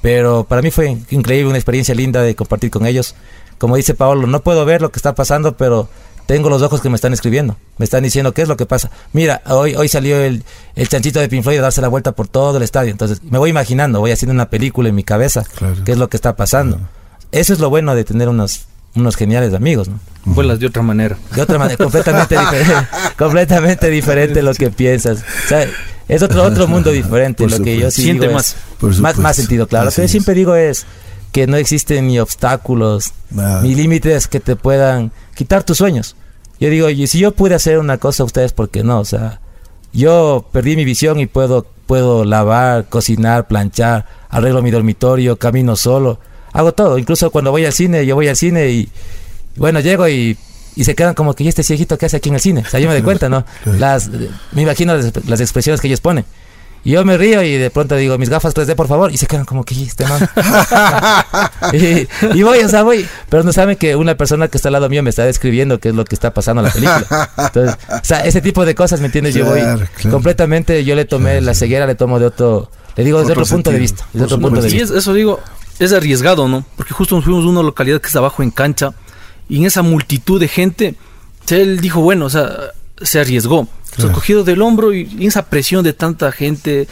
[0.00, 3.14] Pero para mí fue increíble, una experiencia linda de compartir con ellos.
[3.58, 5.88] Como dice Paolo, no puedo ver lo que está pasando, pero
[6.26, 7.56] tengo los ojos que me están escribiendo.
[7.78, 8.90] Me están diciendo qué es lo que pasa.
[9.12, 10.44] Mira, hoy, hoy salió el,
[10.74, 12.90] el chanchito de Pink Floyd a darse la vuelta por todo el estadio.
[12.90, 15.76] Entonces me voy imaginando, voy haciendo una película en mi cabeza, claro.
[15.84, 16.76] qué es lo que está pasando.
[16.76, 16.90] Claro.
[17.32, 19.98] Eso es lo bueno de tener unos, unos geniales amigos, ¿no?
[20.24, 21.18] Vuelas de otra manera.
[21.34, 22.86] De otra manera, completamente diferente.
[23.18, 25.18] completamente diferente lo que piensas.
[25.18, 25.66] O sea,
[26.08, 27.46] es otro, otro mundo diferente.
[27.46, 28.56] lo que yo sí Siente digo más.
[28.82, 29.18] Es, más.
[29.18, 29.88] Más sentido, claro.
[29.88, 30.86] Así lo que yo siempre digo es
[31.34, 33.12] que no existen ni obstáculos,
[33.60, 36.14] ni límites que te puedan quitar tus sueños.
[36.60, 39.00] Yo digo, y si yo pude hacer una cosa, ustedes, ¿por qué no?
[39.00, 39.40] O sea,
[39.92, 46.20] yo perdí mi visión y puedo, puedo lavar, cocinar, planchar, arreglo mi dormitorio, camino solo,
[46.52, 46.98] hago todo.
[46.98, 48.88] Incluso cuando voy al cine, yo voy al cine y,
[49.56, 50.38] bueno, llego y,
[50.76, 52.60] y se quedan como que, ¿y este ciejito qué hace aquí en el cine?
[52.60, 53.44] O sea, yo me doy cuenta, ¿no?
[53.64, 54.08] Las,
[54.52, 56.24] me imagino las, las expresiones que ellos ponen.
[56.84, 59.10] Y yo me río y de pronto digo, mis gafas 3D, por favor.
[59.10, 60.28] Y se quedan como que, este man.
[61.72, 62.06] y,
[62.38, 63.06] y, voy, o sea, voy.
[63.30, 65.88] Pero no saben que una persona que está al lado mío me está describiendo qué
[65.88, 67.30] es lo que está pasando en la película.
[67.38, 69.34] Entonces, o sea, ese tipo de cosas, ¿me entiendes?
[69.34, 70.10] Claro, yo voy claro.
[70.10, 73.44] completamente, yo le tomé claro, la ceguera, le tomo de otro, le digo desde otro,
[73.44, 74.06] otro punto de vista.
[74.12, 74.84] Desde otro punto de y vista.
[74.84, 75.40] Es, eso digo,
[75.78, 76.66] es arriesgado, ¿no?
[76.76, 78.92] Porque justo nos fuimos a una localidad que está abajo en cancha.
[79.48, 80.96] Y en esa multitud de gente,
[81.48, 82.50] él dijo, bueno, o sea,
[83.04, 83.68] se arriesgó.
[83.96, 84.12] Claro.
[84.12, 86.88] cogido del hombro y, y esa presión de tanta gente,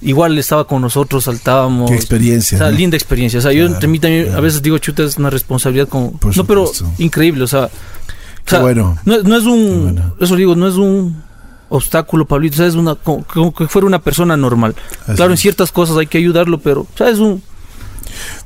[0.00, 1.90] igual estaba con nosotros, saltábamos.
[1.90, 2.56] Qué experiencia.
[2.56, 2.76] O sea, ¿no?
[2.76, 3.38] linda experiencia.
[3.38, 4.38] O sea, claro, yo entre mí también claro.
[4.38, 6.12] a veces digo, chuta, es una responsabilidad con...
[6.12, 7.64] Por no, pero increíble, o sea...
[7.66, 8.96] O sea bueno.
[9.04, 9.82] No, no, es un...
[9.82, 10.14] Bueno.
[10.18, 11.22] Eso digo, no es un
[11.68, 12.54] obstáculo, Pablito.
[12.54, 14.74] O sea, es una, como, como que fuera una persona normal.
[15.02, 17.42] Así claro, en ciertas cosas hay que ayudarlo, pero, o sea, es un...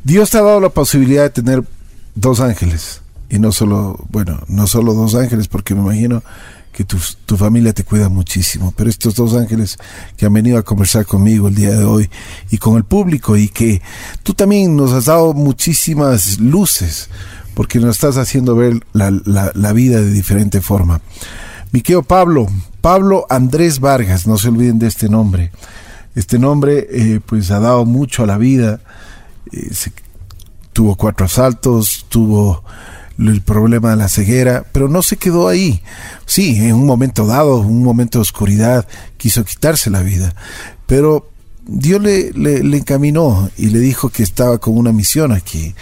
[0.02, 1.62] Dios te ha dado la posibilidad de tener
[2.14, 3.02] dos ángeles.
[3.28, 6.24] Y no solo, bueno, no solo dos ángeles, porque me imagino
[6.72, 9.76] que tu, tu, familia te cuida muchísimo, pero estos dos ángeles
[10.16, 12.08] que han venido a conversar conmigo el día de hoy
[12.50, 13.82] y con el público y que
[14.22, 17.10] tú también nos has dado muchísimas luces
[17.54, 21.00] porque nos estás haciendo ver la, la, vida de diferente forma.
[21.72, 22.46] Mi querido Pablo,
[22.80, 25.50] Pablo Andrés Vargas, no se olviden de este nombre.
[26.14, 28.80] Este nombre eh, pues ha dado mucho a la vida,
[29.52, 29.70] eh,
[30.72, 32.64] tuvo cuatro asaltos, tuvo
[33.28, 35.82] el problema de la ceguera, pero no se quedó ahí.
[36.26, 40.34] Sí, en un momento dado, un momento de oscuridad, quiso quitarse la vida,
[40.86, 41.28] pero
[41.66, 45.74] Dios le, le, encaminó y le dijo que estaba con una misión aquí.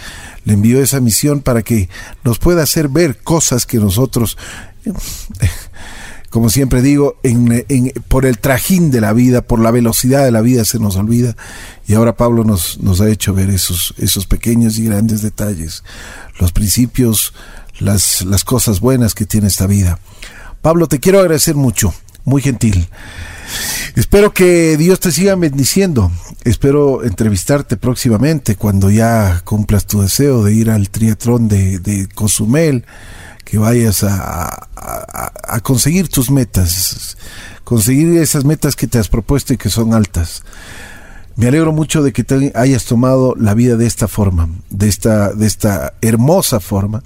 [0.43, 1.89] Le envió esa misión para que
[2.23, 4.37] nos pueda hacer ver cosas que nosotros
[6.29, 10.31] como siempre digo, en, en, por el trajín de la vida, por la velocidad de
[10.31, 11.35] la vida se nos olvida.
[11.87, 15.83] Y ahora Pablo nos, nos ha hecho ver esos, esos pequeños y grandes detalles,
[16.39, 17.33] los principios,
[17.79, 19.99] las, las cosas buenas que tiene esta vida.
[20.61, 21.93] Pablo, te quiero agradecer mucho,
[22.25, 22.89] muy gentil.
[23.95, 26.11] Espero que Dios te siga bendiciendo.
[26.43, 32.85] Espero entrevistarte próximamente cuando ya cumplas tu deseo de ir al triatlón de, de Cozumel
[33.43, 37.17] que vayas a, a, conseguir tus metas,
[37.63, 40.43] conseguir esas metas que te has propuesto y que son altas.
[41.39, 45.31] Me alegro mucho de que te hayas tomado la vida de esta forma, de esta,
[45.31, 47.01] de esta hermosa forma,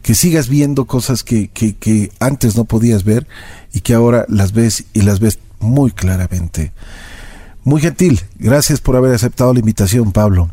[0.00, 3.26] que sigas viendo cosas que, que, que antes no podías ver
[3.74, 6.72] y que ahora las ves y las ves muy claramente.
[7.64, 10.48] Muy gentil, gracias por haber aceptado la invitación, Pablo,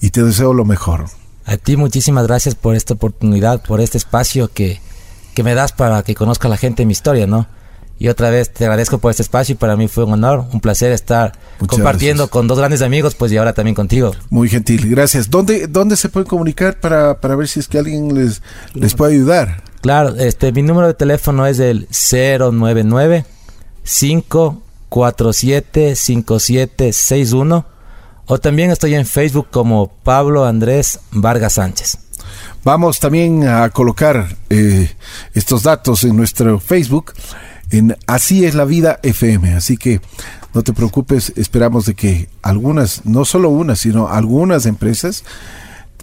[0.00, 1.04] y te deseo lo mejor.
[1.44, 4.80] A ti muchísimas gracias por esta oportunidad, por este espacio que,
[5.36, 7.46] que me das para que conozca la gente mi historia, ¿no?
[7.98, 10.60] Y otra vez te agradezco por este espacio y para mí fue un honor, un
[10.60, 12.32] placer estar Muchas compartiendo gracias.
[12.32, 14.12] con dos grandes amigos, pues y ahora también contigo.
[14.30, 15.30] Muy gentil, gracias.
[15.30, 18.42] ¿Dónde, dónde se pueden comunicar para, para ver si es que alguien les,
[18.74, 19.62] les puede ayudar?
[19.80, 23.24] Claro, este mi número de teléfono es el 099
[23.84, 27.66] 547 5761
[28.26, 31.98] o también estoy en Facebook como Pablo Andrés Vargas Sánchez.
[32.64, 34.90] Vamos también a colocar eh,
[35.34, 37.12] estos datos en nuestro Facebook
[37.78, 39.54] en Así es la vida FM.
[39.54, 40.00] Así que
[40.54, 45.24] no te preocupes, esperamos de que algunas, no solo unas, sino algunas empresas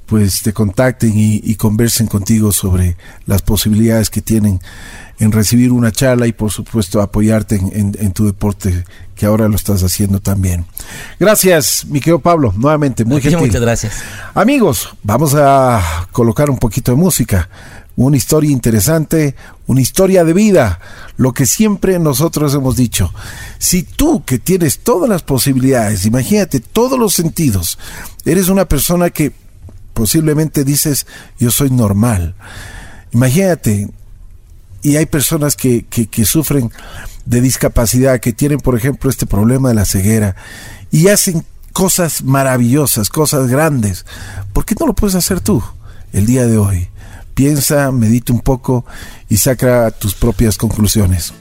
[0.06, 2.98] pues te contacten y, y, conversen contigo sobre
[3.28, 4.60] las posibilidades que tienen
[5.20, 8.84] en recibir una charla y por supuesto apoyarte en, en, en tu deporte
[9.16, 10.66] que ahora lo estás haciendo también.
[11.20, 13.22] Gracias, mi querido Pablo, nuevamente, muy.
[13.22, 13.94] Muchas gracias.
[14.34, 17.48] Amigos, vamos a colocar un poquito de música.
[18.02, 19.36] Una historia interesante,
[19.68, 20.80] una historia de vida,
[21.18, 23.14] lo que siempre nosotros hemos dicho.
[23.60, 27.78] Si tú que tienes todas las posibilidades, imagínate todos los sentidos,
[28.26, 29.34] eres una persona que
[29.94, 31.06] posiblemente dices,
[31.38, 32.34] yo soy normal.
[33.12, 33.92] Imagínate,
[34.82, 36.72] y hay personas que, que, sufren
[37.28, 40.36] de discapacidad, que tienen, por ejemplo, este problema de la ceguera,
[40.90, 44.08] y hacen cosas maravillosas, cosas grandes.
[44.54, 45.64] ¿Por qué no lo puedes hacer tú
[46.14, 46.91] el día de hoy?
[47.34, 48.86] Piensa, medita un poco
[49.30, 51.34] y saca tus propias conclusiones.